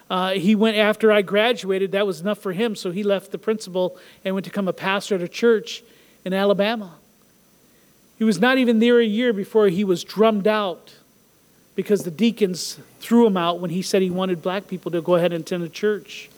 Uh, 0.10 0.32
he 0.32 0.56
went 0.56 0.78
after 0.78 1.12
I 1.12 1.22
graduated. 1.22 1.92
That 1.92 2.08
was 2.08 2.20
enough 2.20 2.40
for 2.40 2.52
him, 2.52 2.76
so 2.76 2.90
he 2.90 3.04
left 3.04 3.32
the 3.32 3.38
principal 3.38 4.00
and 4.26 4.34
went 4.34 4.46
to 4.46 4.50
become 4.50 4.68
a 4.68 4.74
pastor 4.74 5.14
at 5.14 5.22
a 5.22 5.28
church 5.28 5.84
in 6.26 6.34
Alabama. 6.34 6.96
He 8.18 8.24
was 8.24 8.40
not 8.40 8.58
even 8.58 8.80
there 8.80 9.00
a 9.00 9.06
year 9.06 9.32
before 9.32 9.68
he 9.68 9.84
was 9.84 10.04
drummed 10.04 10.48
out 10.48 10.96
because 11.76 12.04
the 12.04 12.12
deacons 12.12 12.80
threw 13.00 13.26
him 13.26 13.38
out 13.38 13.60
when 13.60 13.70
he 13.70 13.82
said 13.82 14.02
he 14.02 14.10
wanted 14.10 14.42
black 14.42 14.68
people 14.68 14.92
to 14.92 15.02
go 15.02 15.16
ahead 15.16 15.34
and 15.34 15.42
attend 15.44 15.64
a 15.64 15.70
church. 15.70 16.30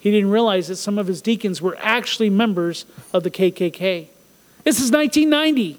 He 0.00 0.10
didn't 0.10 0.30
realize 0.30 0.68
that 0.68 0.76
some 0.76 0.98
of 0.98 1.06
his 1.06 1.20
deacons 1.20 1.60
were 1.60 1.76
actually 1.80 2.30
members 2.30 2.84
of 3.12 3.24
the 3.24 3.30
KKK. 3.30 4.06
This 4.64 4.80
is 4.80 4.90
1990. 4.90 5.72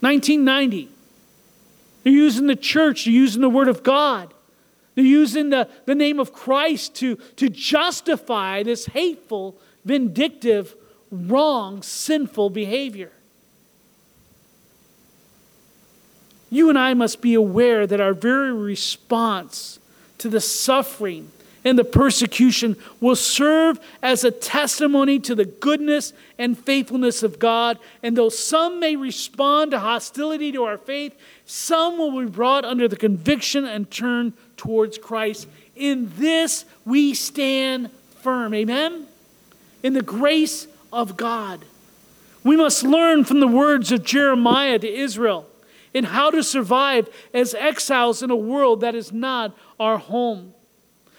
1990. 0.00 0.88
They're 2.02 2.12
using 2.12 2.46
the 2.46 2.56
church, 2.56 3.04
they're 3.04 3.14
using 3.14 3.42
the 3.42 3.50
Word 3.50 3.68
of 3.68 3.82
God, 3.82 4.32
they're 4.94 5.04
using 5.04 5.50
the, 5.50 5.68
the 5.86 5.94
name 5.94 6.20
of 6.20 6.32
Christ 6.32 6.94
to, 6.96 7.16
to 7.36 7.48
justify 7.48 8.62
this 8.62 8.86
hateful, 8.86 9.56
vindictive, 9.84 10.74
wrong, 11.10 11.82
sinful 11.82 12.50
behavior. 12.50 13.10
You 16.50 16.68
and 16.68 16.78
I 16.78 16.94
must 16.94 17.20
be 17.20 17.34
aware 17.34 17.86
that 17.86 18.00
our 18.00 18.14
very 18.14 18.52
response 18.52 19.78
to 20.18 20.28
the 20.28 20.40
suffering 20.40 21.30
and 21.64 21.76
the 21.76 21.84
persecution 21.84 22.76
will 23.00 23.16
serve 23.16 23.80
as 24.00 24.22
a 24.22 24.30
testimony 24.30 25.18
to 25.18 25.34
the 25.34 25.44
goodness 25.44 26.12
and 26.38 26.56
faithfulness 26.56 27.24
of 27.24 27.40
God. 27.40 27.76
And 28.04 28.16
though 28.16 28.28
some 28.28 28.78
may 28.78 28.94
respond 28.94 29.72
to 29.72 29.80
hostility 29.80 30.52
to 30.52 30.62
our 30.62 30.78
faith, 30.78 31.18
some 31.44 31.98
will 31.98 32.20
be 32.20 32.30
brought 32.30 32.64
under 32.64 32.86
the 32.86 32.96
conviction 32.96 33.64
and 33.64 33.90
turn 33.90 34.34
towards 34.56 34.96
Christ. 34.96 35.48
In 35.74 36.12
this 36.16 36.64
we 36.84 37.14
stand 37.14 37.90
firm. 38.20 38.54
Amen? 38.54 39.08
In 39.82 39.92
the 39.92 40.02
grace 40.02 40.68
of 40.92 41.16
God. 41.16 41.64
We 42.44 42.56
must 42.56 42.84
learn 42.84 43.24
from 43.24 43.40
the 43.40 43.48
words 43.48 43.90
of 43.90 44.04
Jeremiah 44.04 44.78
to 44.78 44.88
Israel 44.88 45.48
in 45.96 46.04
how 46.04 46.30
to 46.30 46.42
survive 46.42 47.08
as 47.32 47.54
exiles 47.54 48.22
in 48.22 48.30
a 48.30 48.36
world 48.36 48.82
that 48.82 48.94
is 48.94 49.14
not 49.14 49.56
our 49.80 49.96
home. 49.96 50.52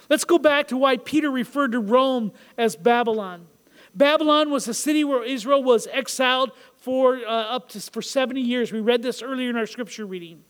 Let's 0.08 0.24
go 0.24 0.38
back 0.38 0.68
to 0.68 0.78
why 0.78 0.98
Peter 0.98 1.32
referred 1.32 1.72
to 1.72 1.80
Rome 1.80 2.32
as 2.60 2.76
Babylon. 2.76 3.48
Babylon 3.96 4.52
was 4.52 4.68
a 4.68 4.76
city 4.76 5.04
where 5.04 5.24
Israel 5.24 5.63
was 5.63 5.88
exiled 5.88 6.52
for 6.76 7.16
uh, 7.16 7.56
up 7.56 7.70
to 7.70 7.82
for 7.82 8.04
70 8.04 8.40
years. 8.40 8.72
We 8.72 8.80
read 8.80 9.02
this 9.02 9.24
earlier 9.24 9.50
in 9.50 9.56
our 9.56 9.66
scripture 9.66 10.06
reading. 10.06 10.44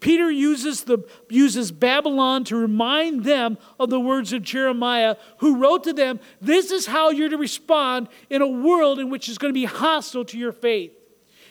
Peter 0.00 0.30
uses, 0.30 0.84
the, 0.84 1.00
uses 1.28 1.70
Babylon 1.70 2.44
to 2.44 2.56
remind 2.56 3.24
them 3.24 3.58
of 3.78 3.90
the 3.90 4.00
words 4.00 4.32
of 4.32 4.40
Jeremiah, 4.40 5.16
who 5.38 5.58
wrote 5.58 5.84
to 5.84 5.92
them, 5.92 6.20
This 6.40 6.70
is 6.70 6.86
how 6.86 7.10
you're 7.10 7.28
to 7.28 7.36
respond 7.36 8.08
in 8.30 8.40
a 8.40 8.48
world 8.48 8.98
in 8.98 9.10
which 9.10 9.28
is 9.28 9.36
going 9.36 9.52
to 9.52 9.60
be 9.60 9.66
hostile 9.66 10.24
to 10.24 10.38
your 10.38 10.52
faith. 10.52 10.92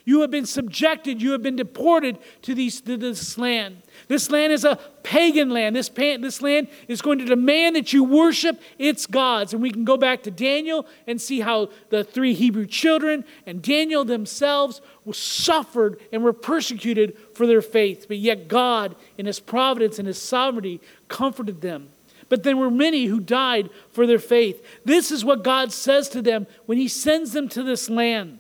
You 0.05 0.19
have 0.19 0.31
been 0.31 0.45
subjected, 0.45 1.21
you 1.21 1.31
have 1.31 1.41
been 1.41 1.55
deported 1.55 2.19
to, 2.41 2.53
these, 2.53 2.81
to 2.81 2.97
this 2.97 3.37
land. 3.37 3.81
This 4.09 4.29
land 4.29 4.51
is 4.51 4.65
a 4.65 4.75
pagan 5.01 5.49
land. 5.49 5.77
This, 5.77 5.87
this 5.87 6.41
land 6.41 6.67
is 6.89 7.01
going 7.01 7.19
to 7.19 7.25
demand 7.25 7.77
that 7.77 7.93
you 7.93 8.03
worship 8.03 8.61
its 8.77 9.07
gods. 9.07 9.53
And 9.53 9.61
we 9.61 9.71
can 9.71 9.85
go 9.85 9.95
back 9.95 10.23
to 10.23 10.31
Daniel 10.31 10.85
and 11.07 11.21
see 11.21 11.39
how 11.39 11.69
the 11.89 12.03
three 12.03 12.33
Hebrew 12.33 12.65
children 12.65 13.23
and 13.45 13.61
Daniel 13.61 14.03
themselves 14.03 14.81
suffered 15.13 15.99
and 16.11 16.21
were 16.21 16.33
persecuted 16.33 17.17
for 17.33 17.47
their 17.47 17.61
faith. 17.61 18.05
But 18.09 18.17
yet 18.17 18.49
God, 18.49 18.97
in 19.17 19.25
His 19.25 19.39
providence 19.39 19.99
and 19.99 20.07
His 20.07 20.21
sovereignty, 20.21 20.81
comforted 21.07 21.61
them. 21.61 21.89
But 22.27 22.43
there 22.43 22.57
were 22.57 22.71
many 22.71 23.05
who 23.05 23.21
died 23.21 23.69
for 23.91 24.05
their 24.05 24.19
faith. 24.19 24.65
This 24.83 25.11
is 25.11 25.23
what 25.23 25.43
God 25.43 25.71
says 25.71 26.09
to 26.09 26.21
them 26.21 26.45
when 26.65 26.77
He 26.77 26.89
sends 26.89 27.31
them 27.31 27.47
to 27.49 27.63
this 27.63 27.89
land. 27.89 28.39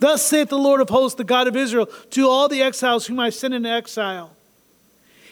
Thus 0.00 0.22
saith 0.22 0.48
the 0.48 0.58
Lord 0.58 0.80
of 0.80 0.88
hosts, 0.88 1.16
the 1.16 1.24
God 1.24 1.46
of 1.46 1.56
Israel, 1.56 1.86
to 2.10 2.28
all 2.28 2.48
the 2.48 2.62
exiles 2.62 3.06
whom 3.06 3.20
I 3.20 3.30
sent 3.30 3.54
into 3.54 3.68
exile. 3.68 4.34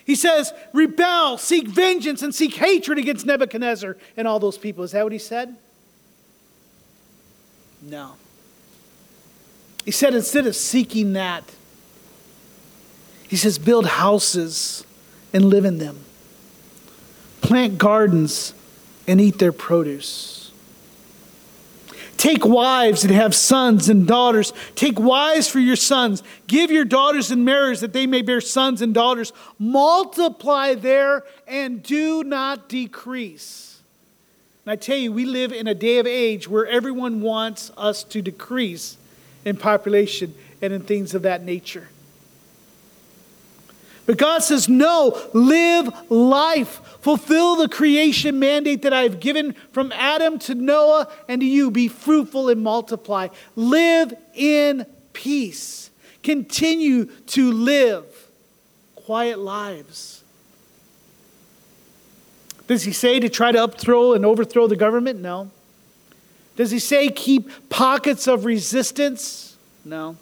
He 0.05 0.15
says, 0.15 0.53
Rebel, 0.73 1.37
seek 1.39 1.69
vengeance, 1.69 2.23
and 2.23 2.35
seek 2.35 2.55
hatred 2.55 2.99
against 2.99 3.27
Nebuchadnezzar 3.27 3.97
and 4.17 4.29
all 4.29 4.39
those 4.39 4.57
people. 4.57 4.85
Is 4.85 4.93
that 4.93 5.03
what 5.03 5.13
he 5.13 5.19
said? 5.19 5.57
No. 7.83 8.13
He 9.85 9.91
said, 9.91 10.15
instead 10.15 10.47
of 10.47 10.55
seeking 10.55 11.15
that, 11.15 11.45
he 13.27 13.37
says, 13.37 13.59
build 13.59 13.87
houses 13.87 14.85
and 15.33 15.47
live 15.47 15.65
in 15.65 15.79
them, 15.79 16.01
plant 17.41 17.79
gardens 17.79 18.55
and 19.07 19.21
eat 19.21 19.39
their 19.39 19.53
produce. 19.53 20.38
Take 22.19 22.45
wives 22.45 23.05
and 23.05 23.13
have 23.15 23.33
sons 23.33 23.89
and 23.89 24.07
daughters. 24.07 24.53
Take 24.75 24.99
wives 24.99 25.49
for 25.49 25.61
your 25.61 25.77
sons. 25.77 26.25
Give 26.49 26.71
your 26.71 26.85
daughters 26.85 27.31
in 27.31 27.45
marriage 27.45 27.79
that 27.79 27.93
they 27.93 28.09
may 28.09 28.23
bear 28.23 28.41
sons 28.41 28.83
and 28.83 28.93
daughters. 28.93 29.33
Multiply 29.59 30.75
there 30.75 31.23
and 31.47 31.81
do 31.81 32.25
not 32.25 32.69
decrease. 32.69 33.81
And 34.67 34.73
I 34.73 34.77
tell 34.77 34.97
you, 34.97 35.13
we 35.13 35.25
live 35.27 35.53
in 35.53 35.69
a 35.69 35.75
day 35.75 35.99
of 35.99 36.09
age 36.09 36.49
where 36.49 36.67
everyone 36.67 37.21
wants 37.21 37.71
us 37.79 38.03
to 38.05 38.21
decrease 38.21 38.97
in 39.45 39.57
population 39.57 40.35
and 40.61 40.73
in 40.73 40.83
things 40.83 41.15
of 41.15 41.23
that 41.23 41.45
nature. 41.45 41.89
But 44.09 44.17
God 44.17 44.39
says, 44.39 44.71
no, 44.71 45.21
live 45.35 46.11
life. 46.11 46.81
Fulfill 47.03 47.57
the 47.57 47.69
creation 47.69 48.39
mandate 48.39 48.81
that 48.81 48.95
I've 48.95 49.21
given 49.21 49.53
from 49.71 49.93
Adam 49.93 50.39
to 50.39 50.55
Noah 50.55 51.13
and 51.29 51.43
to 51.43 51.47
you. 51.47 51.71
Be 51.71 51.89
fruitful 51.89 52.49
and 52.49 52.63
multiply. 52.63 53.29
Live 53.55 54.15
in 54.33 54.87
peace. 55.13 55.91
Continue 56.23 57.05
to 57.05 57.53
live 57.53 58.07
quiet 58.95 59.41
lives. 59.41 60.25
Does 62.67 62.85
he 62.85 62.93
say 62.93 63.21
to 63.21 63.29
try 63.29 63.53
to 63.53 63.59
upthrow 63.59 64.17
and 64.17 64.25
overthrow 64.25 64.67
the 64.69 64.77
government? 64.77 65.21
No. 65.21 65.51
Does 66.57 66.71
he 66.71 66.79
say 66.79 67.11
keep 67.11 67.69
pockets 67.69 68.27
of 68.27 68.47
resistance? 68.47 69.59
No. 69.85 70.17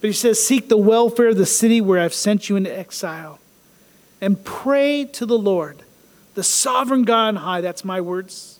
But 0.00 0.08
he 0.08 0.14
says, 0.14 0.44
Seek 0.44 0.68
the 0.68 0.76
welfare 0.76 1.28
of 1.28 1.36
the 1.36 1.46
city 1.46 1.80
where 1.80 2.00
I've 2.00 2.14
sent 2.14 2.48
you 2.48 2.56
into 2.56 2.76
exile 2.76 3.38
and 4.20 4.42
pray 4.44 5.04
to 5.04 5.26
the 5.26 5.38
Lord, 5.38 5.82
the 6.34 6.42
sovereign 6.42 7.04
God 7.04 7.28
on 7.28 7.36
high, 7.36 7.60
that's 7.60 7.84
my 7.84 8.00
words, 8.00 8.58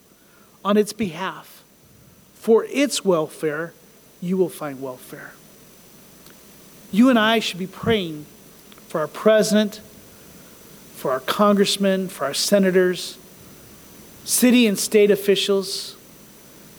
on 0.65 0.77
its 0.77 0.93
behalf. 0.93 1.65
For 2.35 2.65
its 2.67 3.05
welfare, 3.05 3.73
you 4.21 4.37
will 4.37 4.49
find 4.49 4.83
welfare. 4.83 5.33
You 6.93 7.09
and 7.09 7.19
I 7.19 7.39
should 7.39 7.59
be 7.59 7.67
praying 7.67 8.27
for 8.89 9.01
our 9.01 9.09
president, 9.09 9.81
for 10.95 11.13
our 11.13 11.21
congressmen, 11.21 12.09
for 12.09 12.25
our 12.25 12.35
senators, 12.35 13.17
city 14.25 14.67
and 14.67 14.79
state 14.79 15.11
officials. 15.11 15.97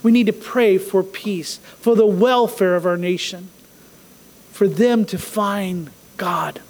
We 0.04 0.12
need 0.12 0.26
to 0.26 0.34
pray 0.34 0.78
for 0.78 1.04
peace, 1.04 1.58
for 1.80 1.96
the 1.96 2.06
welfare 2.06 2.76
of 2.76 2.86
our 2.86 2.98
nation 2.98 3.50
for 4.52 4.68
them 4.68 5.06
to 5.06 5.18
find 5.18 5.90
God. 6.18 6.62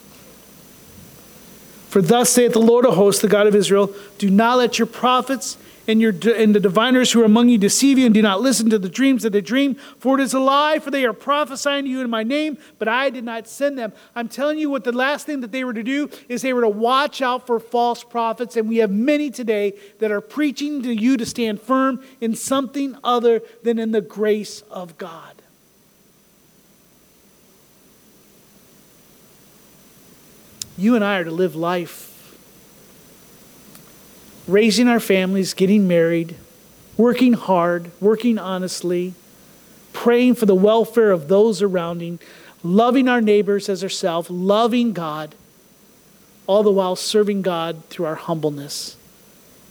For 1.90 2.02
thus 2.02 2.30
saith 2.30 2.54
the 2.54 2.60
Lord 2.60 2.86
of 2.86 2.96
hosts, 2.96 3.22
the 3.22 3.28
God 3.28 3.48
of 3.48 3.56
Israel 3.56 3.94
Do 4.18 4.30
not 4.30 4.58
let 4.58 4.80
your 4.80 4.86
prophets 4.86 5.58
and, 5.88 6.00
your, 6.00 6.14
and 6.36 6.56
the 6.56 6.60
diviners 6.60 7.12
who 7.12 7.22
are 7.22 7.26
among 7.26 7.50
you 7.50 7.58
deceive 7.58 7.98
you 7.98 8.06
and 8.06 8.14
do 8.14 8.22
not 8.22 8.40
listen 8.40 8.70
to 8.70 8.80
the 8.80 8.88
dreams 8.88 9.24
that 9.24 9.32
they 9.32 9.42
dream. 9.42 9.76
For 10.00 10.18
it 10.18 10.24
is 10.24 10.34
a 10.34 10.40
lie, 10.40 10.80
for 10.80 10.92
they 10.92 11.06
are 11.06 11.14
prophesying 11.14 11.86
to 11.86 11.90
you 11.90 12.02
in 12.02 12.10
my 12.10 12.24
name, 12.24 12.58
but 12.80 12.88
I 12.88 13.10
did 13.10 13.24
not 13.24 13.48
send 13.48 13.78
them. 13.78 13.92
I'm 14.16 14.30
telling 14.30 14.58
you 14.58 14.70
what 14.70 14.84
the 14.84 14.92
last 14.92 15.26
thing 15.26 15.42
that 15.42 15.52
they 15.52 15.64
were 15.64 15.74
to 15.74 15.84
do 15.84 16.10
is 16.30 16.42
they 16.42 16.54
were 16.54 16.62
to 16.62 16.70
watch 16.70 17.22
out 17.22 17.48
for 17.48 17.60
false 17.60 18.04
prophets. 18.04 18.56
And 18.56 18.70
we 18.70 18.78
have 18.78 18.92
many 18.92 19.30
today 19.30 19.74
that 20.00 20.12
are 20.12 20.22
preaching 20.22 20.82
to 20.84 20.94
you 20.94 21.18
to 21.18 21.26
stand 21.26 21.62
firm 21.62 22.04
in 22.22 22.36
something 22.36 22.96
other 23.04 23.42
than 23.64 23.80
in 23.80 23.92
the 23.92 24.02
grace 24.02 24.62
of 24.70 24.98
God. 24.98 25.41
You 30.78 30.96
and 30.96 31.04
I 31.04 31.20
are 31.20 31.24
to 31.24 31.32
live 31.32 31.56
life 31.56 32.12
raising 34.48 34.88
our 34.88 35.00
families, 35.00 35.54
getting 35.54 35.88
married, 35.88 36.36
working 36.98 37.34
hard, 37.34 37.92
working 38.02 38.38
honestly, 38.38 39.14
praying 39.94 40.36
for 40.36 40.46
the 40.46 40.56
welfare 40.56 41.12
of 41.12 41.28
those 41.28 41.60
surrounding, 41.60 42.20
loving 42.64 43.08
our 43.08 43.22
neighbors 43.22 43.70
as 43.70 43.84
ourselves, 43.84 44.30
loving 44.30 44.94
God, 44.94 45.36
all 46.48 46.64
the 46.64 46.72
while 46.72 46.96
serving 46.96 47.42
God 47.42 47.84
through 47.86 48.06
our 48.06 48.16
humbleness. 48.16 48.98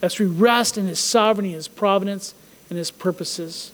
As 0.03 0.19
we 0.19 0.27
rest 0.27 0.79
in 0.79 0.87
His 0.87 0.99
sovereignty, 0.99 1.53
His 1.53 1.69
providence, 1.69 2.35
and 2.69 2.79
His 2.79 2.91
purposes, 2.91 3.73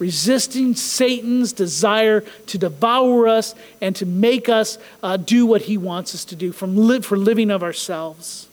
resisting 0.00 0.74
Satan's 0.74 1.52
desire 1.52 2.22
to 2.46 2.58
devour 2.58 3.28
us 3.28 3.54
and 3.80 3.94
to 3.96 4.06
make 4.06 4.48
us 4.48 4.78
uh, 5.02 5.16
do 5.16 5.46
what 5.46 5.62
He 5.62 5.76
wants 5.76 6.14
us 6.14 6.24
to 6.24 6.34
do 6.34 6.50
from 6.50 6.76
li- 6.76 7.02
for 7.02 7.16
living 7.16 7.50
of 7.50 7.62
ourselves. 7.62 8.48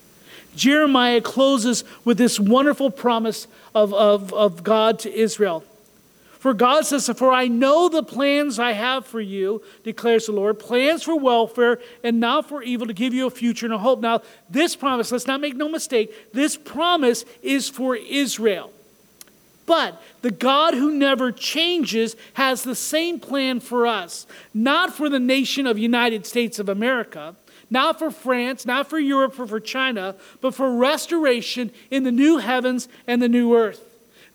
Jeremiah 0.55 1.21
closes 1.21 1.83
with 2.03 2.17
this 2.17 2.39
wonderful 2.39 2.91
promise 2.91 3.47
of, 3.73 3.93
of, 3.93 4.33
of 4.33 4.63
God 4.63 4.99
to 4.99 5.13
Israel. 5.13 5.63
For 6.39 6.53
God 6.53 6.85
says, 6.85 7.09
For 7.15 7.31
I 7.31 7.47
know 7.47 7.89
the 7.89 8.03
plans 8.03 8.59
I 8.59 8.73
have 8.73 9.05
for 9.05 9.21
you, 9.21 9.61
declares 9.83 10.27
the 10.27 10.33
Lord, 10.33 10.59
plans 10.59 11.03
for 11.03 11.17
welfare 11.17 11.79
and 12.03 12.19
not 12.19 12.47
for 12.47 12.61
evil, 12.61 12.87
to 12.87 12.93
give 12.93 13.13
you 13.13 13.25
a 13.25 13.31
future 13.31 13.65
and 13.65 13.73
a 13.73 13.77
hope. 13.77 14.01
Now, 14.01 14.21
this 14.49 14.75
promise, 14.75 15.11
let's 15.11 15.27
not 15.27 15.41
make 15.41 15.55
no 15.55 15.69
mistake, 15.69 16.33
this 16.33 16.57
promise 16.57 17.25
is 17.41 17.69
for 17.69 17.95
Israel. 17.95 18.71
But 19.67 20.01
the 20.21 20.31
God 20.31 20.73
who 20.73 20.91
never 20.91 21.31
changes 21.31 22.15
has 22.33 22.63
the 22.63 22.73
same 22.73 23.19
plan 23.19 23.59
for 23.59 23.85
us, 23.85 24.25
not 24.53 24.93
for 24.93 25.09
the 25.09 25.19
nation 25.19 25.67
of 25.67 25.77
United 25.77 26.25
States 26.25 26.57
of 26.57 26.69
America, 26.69 27.35
not 27.69 27.99
for 27.99 28.09
France, 28.09 28.65
not 28.65 28.89
for 28.89 28.97
Europe 28.97 29.37
or 29.37 29.45
for 29.45 29.59
China, 29.59 30.15
but 30.39 30.55
for 30.55 30.73
restoration 30.73 31.69
in 31.91 32.03
the 32.03 32.13
new 32.13 32.37
heavens 32.37 32.87
and 33.05 33.21
the 33.21 33.27
new 33.27 33.53
earth. 33.53 33.83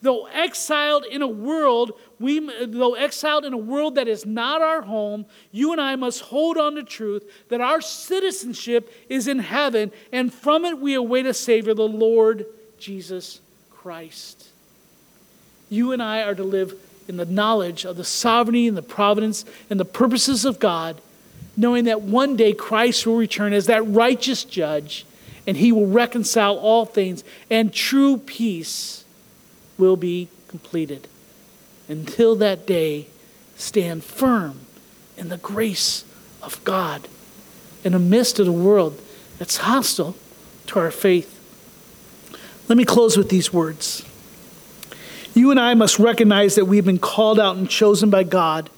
Though 0.03 0.27
exiled 0.27 1.03
in 1.05 1.23
a 1.23 1.27
world, 1.27 1.93
we, 2.19 2.39
though 2.67 2.93
exiled 2.93 3.43
in 3.43 3.53
a 3.53 3.57
world 3.57 3.95
that 3.95 4.07
is 4.07 4.27
not 4.27 4.61
our 4.61 4.83
home, 4.83 5.25
you 5.51 5.71
and 5.71 5.81
I 5.81 5.95
must 5.95 6.21
hold 6.21 6.57
on 6.57 6.75
to 6.75 6.83
truth 6.83 7.23
that 7.49 7.61
our 7.61 7.81
citizenship 7.81 8.93
is 9.09 9.27
in 9.27 9.39
heaven, 9.39 9.91
and 10.11 10.31
from 10.31 10.63
it 10.63 10.77
we 10.77 10.93
await 10.93 11.25
a 11.25 11.33
Savior, 11.33 11.73
the 11.73 11.87
Lord 11.87 12.45
Jesus 12.77 13.41
Christ. 13.71 14.52
You 15.73 15.91
and 15.91 16.03
I 16.03 16.21
are 16.21 16.35
to 16.35 16.43
live 16.43 16.75
in 17.07 17.17
the 17.17 17.25
knowledge 17.25 17.83
of 17.83 17.97
the 17.97 18.03
sovereignty 18.03 18.67
and 18.67 18.77
the 18.77 18.83
providence 18.83 19.43
and 19.71 19.79
the 19.79 19.85
purposes 19.85 20.45
of 20.45 20.59
God 20.59 21.01
knowing 21.57 21.85
that 21.85 22.01
one 22.01 22.35
day 22.35 22.53
Christ 22.53 23.07
will 23.07 23.17
return 23.17 23.53
as 23.53 23.65
that 23.65 23.81
righteous 23.87 24.43
judge 24.43 25.03
and 25.47 25.57
he 25.57 25.71
will 25.71 25.87
reconcile 25.87 26.57
all 26.57 26.85
things 26.85 27.23
and 27.49 27.73
true 27.73 28.17
peace 28.17 29.03
will 29.79 29.95
be 29.95 30.29
completed. 30.47 31.07
Until 31.87 32.35
that 32.35 32.67
day, 32.67 33.07
stand 33.55 34.03
firm 34.03 34.59
in 35.17 35.29
the 35.29 35.37
grace 35.37 36.05
of 36.43 36.63
God 36.63 37.07
in 37.83 37.93
the 37.93 37.99
midst 37.99 38.37
of 38.37 38.45
the 38.45 38.51
world 38.51 39.01
that's 39.39 39.57
hostile 39.57 40.15
to 40.67 40.77
our 40.77 40.91
faith. 40.91 41.39
Let 42.67 42.77
me 42.77 42.85
close 42.85 43.17
with 43.17 43.29
these 43.29 43.51
words. 43.51 44.05
You 45.33 45.49
and 45.49 45.59
I 45.59 45.73
must 45.73 45.97
recognize 45.97 46.55
that 46.55 46.65
we've 46.65 46.85
been 46.85 46.99
called 46.99 47.39
out 47.39 47.57
and 47.57 47.69
chosen 47.69 48.09
by 48.09 48.23
God 48.23 48.69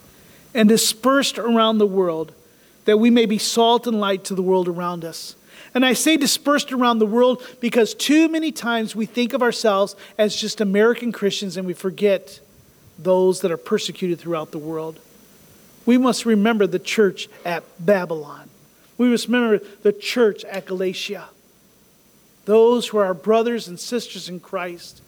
and 0.53 0.69
dispersed 0.69 1.37
around 1.37 1.77
the 1.79 1.85
world 1.85 2.33
that 2.85 2.97
we 2.97 3.09
may 3.09 3.25
be 3.25 3.37
salt 3.37 3.87
and 3.87 3.99
light 3.99 4.23
to 4.25 4.35
the 4.35 4.41
world 4.41 4.67
around 4.67 5.03
us. 5.03 5.35
And 5.73 5.85
I 5.85 5.93
say 5.93 6.15
dispersed 6.15 6.71
around 6.71 6.99
the 6.99 7.05
world 7.05 7.43
because 7.59 7.93
too 7.93 8.29
many 8.29 8.51
times 8.53 8.95
we 8.95 9.05
think 9.05 9.33
of 9.33 9.41
ourselves 9.41 9.95
as 10.17 10.35
just 10.35 10.61
American 10.61 11.11
Christians 11.11 11.57
and 11.57 11.67
we 11.67 11.73
forget 11.73 12.39
those 12.97 13.41
that 13.41 13.51
are 13.51 13.57
persecuted 13.57 14.19
throughout 14.19 14.51
the 14.51 14.57
world. 14.57 14.99
We 15.85 15.97
must 15.97 16.25
remember 16.25 16.65
the 16.65 16.79
church 16.79 17.27
at 17.43 17.63
Babylon. 17.83 18.49
We 18.97 19.09
must 19.09 19.27
remember 19.27 19.59
the 19.81 19.91
church 19.91 20.45
at 20.45 20.65
Galatia. 20.65 21.25
Those 22.45 22.87
who 22.87 22.97
are 22.99 23.05
our 23.05 23.13
brothers 23.13 23.67
and 23.67 23.77
sisters 23.77 24.29
in 24.29 24.39
Christ, 24.39 25.01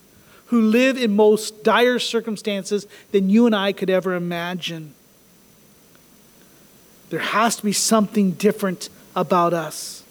who 0.47 0.61
live 0.61 0.97
in 0.97 1.15
most 1.15 1.63
dire 1.63 1.99
circumstances 1.99 2.87
than 3.11 3.29
you 3.29 3.45
and 3.45 3.55
I 3.55 3.71
could 3.71 3.89
ever 3.89 4.13
imagine. 4.13 4.93
There 7.09 7.19
has 7.19 7.55
to 7.57 7.63
be 7.63 7.73
something 7.73 8.31
different 8.31 8.89
about 9.15 9.53
us. 9.53 10.03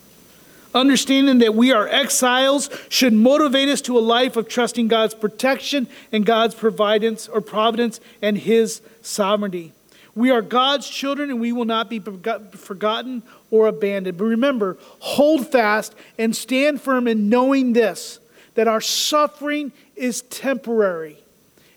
Understanding 0.75 1.39
that 1.39 1.55
we 1.55 1.73
are 1.73 1.89
exiles 1.89 2.69
should 2.91 3.13
motivate 3.15 3.69
us 3.69 3.81
to 3.83 3.99
a 3.99 4.01
life 4.01 4.37
of 4.37 4.47
trusting 4.47 4.89
God's 4.89 5.15
protection 5.15 5.89
and 6.13 6.27
God's 6.27 6.55
providence 6.55 7.29
or 7.29 7.41
providence 7.41 7.99
and 8.21 8.37
His 8.37 8.83
sovereignty. 9.01 9.73
We 10.15 10.31
are 10.31 10.43
God's 10.43 10.89
children 10.89 11.31
and 11.31 11.41
we 11.41 11.53
will 11.53 11.65
not 11.65 11.89
be 11.89 11.99
forgotten 11.99 13.23
or 13.51 13.67
abandoned. 13.69 14.19
But 14.19 14.25
remember, 14.25 14.77
hold 14.99 15.47
fast 15.47 15.95
and 16.19 16.37
stand 16.37 16.81
firm 16.81 17.09
in 17.09 17.29
knowing 17.31 17.73
this 17.73 18.19
that 18.57 18.69
our 18.69 18.81
suffering 18.81 19.73
is 19.95 20.23
temporary. 20.23 21.17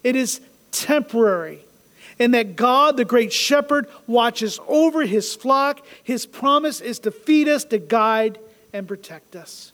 It 0.04 0.16
is 0.16 0.42
temporary 0.72 1.60
and 2.20 2.34
that 2.34 2.58
God, 2.58 2.98
the 2.98 3.06
great 3.06 3.32
shepherd, 3.32 3.88
watches 4.06 4.60
over 4.68 5.06
his 5.06 5.34
flock. 5.34 5.86
His 6.04 6.26
promise 6.26 6.82
is 6.82 7.00
to 7.00 7.12
feed 7.12 7.48
us, 7.48 7.64
to 7.66 7.78
guide, 7.78 8.38
and 8.74 8.88
protect 8.88 9.36
us. 9.38 9.72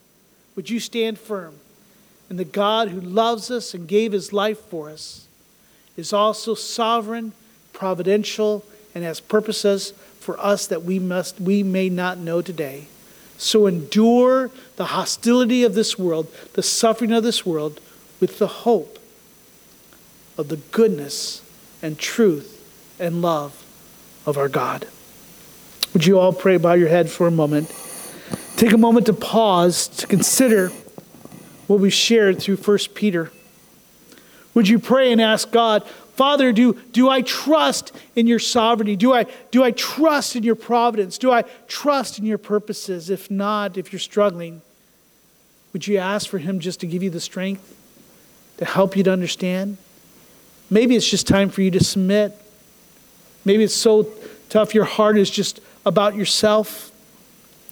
Would 0.55 0.69
you 0.69 0.79
stand 0.79 1.17
firm? 1.17 1.55
And 2.29 2.39
the 2.39 2.45
God 2.45 2.89
who 2.89 3.01
loves 3.01 3.49
us 3.49 3.73
and 3.73 3.87
gave 3.87 4.11
his 4.11 4.31
life 4.31 4.59
for 4.59 4.89
us 4.89 5.27
is 5.97 6.13
also 6.13 6.53
sovereign, 6.53 7.33
providential, 7.73 8.63
and 8.93 9.03
has 9.03 9.19
purposes 9.19 9.91
for 10.19 10.39
us 10.39 10.67
that 10.67 10.83
we 10.83 10.99
must 10.99 11.39
we 11.39 11.63
may 11.63 11.89
not 11.89 12.17
know 12.17 12.41
today. 12.41 12.87
So 13.37 13.67
endure 13.67 14.51
the 14.75 14.85
hostility 14.85 15.63
of 15.63 15.75
this 15.75 15.99
world, 15.99 16.33
the 16.53 16.63
suffering 16.63 17.11
of 17.11 17.23
this 17.23 17.45
world, 17.45 17.79
with 18.19 18.39
the 18.39 18.47
hope 18.47 18.99
of 20.37 20.47
the 20.47 20.57
goodness 20.57 21.41
and 21.81 21.97
truth 21.99 22.51
and 22.99 23.21
love 23.21 23.63
of 24.25 24.37
our 24.37 24.49
God. 24.49 24.87
Would 25.93 26.05
you 26.05 26.19
all 26.19 26.33
pray, 26.33 26.57
bow 26.57 26.73
your 26.73 26.89
head 26.89 27.09
for 27.09 27.27
a 27.27 27.31
moment? 27.31 27.69
Take 28.57 28.73
a 28.73 28.77
moment 28.77 29.05
to 29.07 29.13
pause 29.13 29.87
to 29.87 30.07
consider 30.07 30.69
what 31.67 31.79
we 31.79 31.89
shared 31.89 32.41
through 32.41 32.57
1 32.57 32.77
Peter. 32.93 33.31
Would 34.53 34.67
you 34.67 34.79
pray 34.79 35.11
and 35.11 35.21
ask 35.21 35.51
God, 35.51 35.83
Father, 36.15 36.53
do, 36.53 36.73
do 36.93 37.09
I 37.09 37.21
trust 37.23 37.91
in 38.15 38.25
your 38.25 38.39
sovereignty? 38.39 38.95
Do 38.95 39.13
I, 39.13 39.25
do 39.51 39.65
I 39.65 39.71
trust 39.71 40.37
in 40.37 40.43
your 40.43 40.55
providence? 40.55 41.17
Do 41.17 41.29
I 41.29 41.41
trust 41.67 42.17
in 42.17 42.25
your 42.25 42.37
purposes? 42.37 43.09
If 43.09 43.29
not, 43.29 43.77
if 43.77 43.91
you're 43.91 43.99
struggling, 43.99 44.61
would 45.73 45.85
you 45.87 45.97
ask 45.97 46.29
for 46.29 46.37
Him 46.37 46.61
just 46.61 46.79
to 46.79 46.87
give 46.87 47.03
you 47.03 47.09
the 47.09 47.19
strength 47.19 47.75
to 48.57 48.63
help 48.63 48.95
you 48.95 49.03
to 49.03 49.11
understand? 49.11 49.75
Maybe 50.69 50.95
it's 50.95 51.09
just 51.09 51.27
time 51.27 51.49
for 51.49 51.61
you 51.61 51.71
to 51.71 51.83
submit. 51.83 52.31
Maybe 53.43 53.65
it's 53.65 53.75
so 53.75 54.09
tough, 54.47 54.73
your 54.73 54.85
heart 54.85 55.17
is 55.17 55.29
just 55.29 55.59
about 55.85 56.15
yourself 56.15 56.93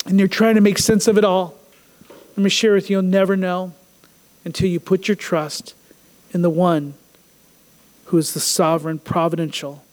and 0.05 0.19
you're 0.19 0.27
trying 0.27 0.55
to 0.55 0.61
make 0.61 0.79
sense 0.79 1.07
of 1.07 1.17
it 1.17 1.23
all. 1.23 1.57
Let 2.35 2.43
me 2.43 2.49
share 2.49 2.73
with 2.73 2.89
you, 2.89 2.97
you'll 2.97 3.03
never 3.03 3.37
know 3.37 3.71
until 4.43 4.67
you 4.67 4.81
put 4.81 5.07
your 5.07 5.15
trust 5.15 5.75
in 6.33 6.41
the 6.41 6.49
one 6.49 6.95
who 8.13 8.19
is 8.19 8.35
the 8.35 8.39
sovereign, 8.39 8.99
providential, 8.99 9.83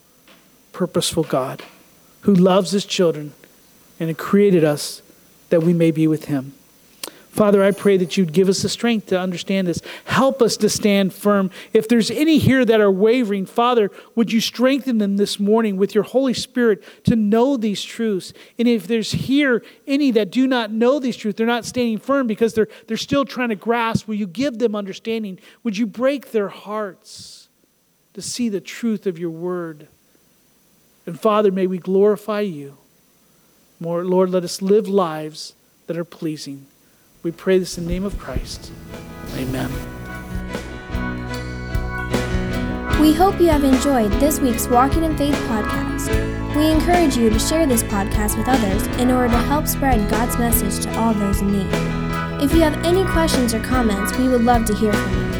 purposeful 0.74 1.24
God 1.24 1.62
who 2.20 2.34
loves 2.34 2.72
his 2.72 2.84
children 2.84 3.32
and 3.98 4.18
created 4.18 4.62
us 4.62 5.00
that 5.48 5.62
we 5.62 5.72
may 5.72 5.90
be 5.90 6.06
with 6.06 6.26
him. 6.26 6.52
Father, 7.30 7.64
I 7.64 7.70
pray 7.70 7.96
that 7.96 8.18
you'd 8.18 8.34
give 8.34 8.50
us 8.50 8.60
the 8.60 8.68
strength 8.68 9.06
to 9.06 9.18
understand 9.18 9.66
this. 9.66 9.80
Help 10.04 10.42
us 10.42 10.58
to 10.58 10.68
stand 10.68 11.14
firm. 11.14 11.50
If 11.72 11.88
there's 11.88 12.10
any 12.10 12.36
here 12.36 12.62
that 12.62 12.78
are 12.78 12.90
wavering, 12.90 13.46
Father, 13.46 13.90
would 14.14 14.30
you 14.30 14.42
strengthen 14.42 14.98
them 14.98 15.16
this 15.16 15.40
morning 15.40 15.78
with 15.78 15.94
your 15.94 16.04
Holy 16.04 16.34
Spirit 16.34 16.84
to 17.04 17.16
know 17.16 17.56
these 17.56 17.82
truths? 17.82 18.34
And 18.58 18.68
if 18.68 18.86
there's 18.86 19.12
here 19.12 19.64
any 19.86 20.10
that 20.10 20.30
do 20.30 20.46
not 20.46 20.70
know 20.70 20.98
these 20.98 21.16
truths, 21.16 21.38
they're 21.38 21.46
not 21.46 21.64
standing 21.64 21.96
firm 21.96 22.26
because 22.26 22.52
they're, 22.52 22.68
they're 22.86 22.98
still 22.98 23.24
trying 23.24 23.48
to 23.48 23.56
grasp, 23.56 24.06
will 24.06 24.16
you 24.16 24.26
give 24.26 24.58
them 24.58 24.76
understanding? 24.76 25.38
Would 25.62 25.78
you 25.78 25.86
break 25.86 26.32
their 26.32 26.48
hearts 26.48 27.40
to 28.20 28.28
see 28.28 28.50
the 28.50 28.60
truth 28.60 29.06
of 29.06 29.18
your 29.18 29.30
word? 29.30 29.88
And 31.06 31.18
Father, 31.18 31.50
may 31.50 31.66
we 31.66 31.78
glorify 31.78 32.40
you. 32.40 32.76
More, 33.80 34.04
Lord, 34.04 34.28
let 34.28 34.44
us 34.44 34.60
live 34.60 34.86
lives 34.86 35.54
that 35.86 35.96
are 35.96 36.04
pleasing. 36.04 36.66
We 37.22 37.32
pray 37.32 37.58
this 37.58 37.78
in 37.78 37.84
the 37.84 37.90
name 37.90 38.04
of 38.04 38.18
Christ. 38.18 38.70
Amen. 39.36 39.70
We 43.00 43.14
hope 43.14 43.40
you 43.40 43.48
have 43.48 43.64
enjoyed 43.64 44.12
this 44.20 44.38
week's 44.38 44.68
Walking 44.68 45.04
in 45.04 45.16
Faith 45.16 45.34
podcast. 45.48 46.54
We 46.54 46.70
encourage 46.70 47.16
you 47.16 47.30
to 47.30 47.38
share 47.38 47.66
this 47.66 47.82
podcast 47.84 48.36
with 48.36 48.48
others 48.48 48.86
in 49.00 49.10
order 49.10 49.32
to 49.32 49.38
help 49.38 49.66
spread 49.66 50.10
God's 50.10 50.36
message 50.36 50.84
to 50.84 50.98
all 50.98 51.14
those 51.14 51.40
in 51.40 51.52
need. 51.52 52.42
If 52.42 52.52
you 52.52 52.60
have 52.60 52.84
any 52.84 53.04
questions 53.12 53.54
or 53.54 53.60
comments, 53.60 54.14
we 54.18 54.28
would 54.28 54.42
love 54.42 54.66
to 54.66 54.74
hear 54.74 54.92
from 54.92 55.32
you. 55.32 55.39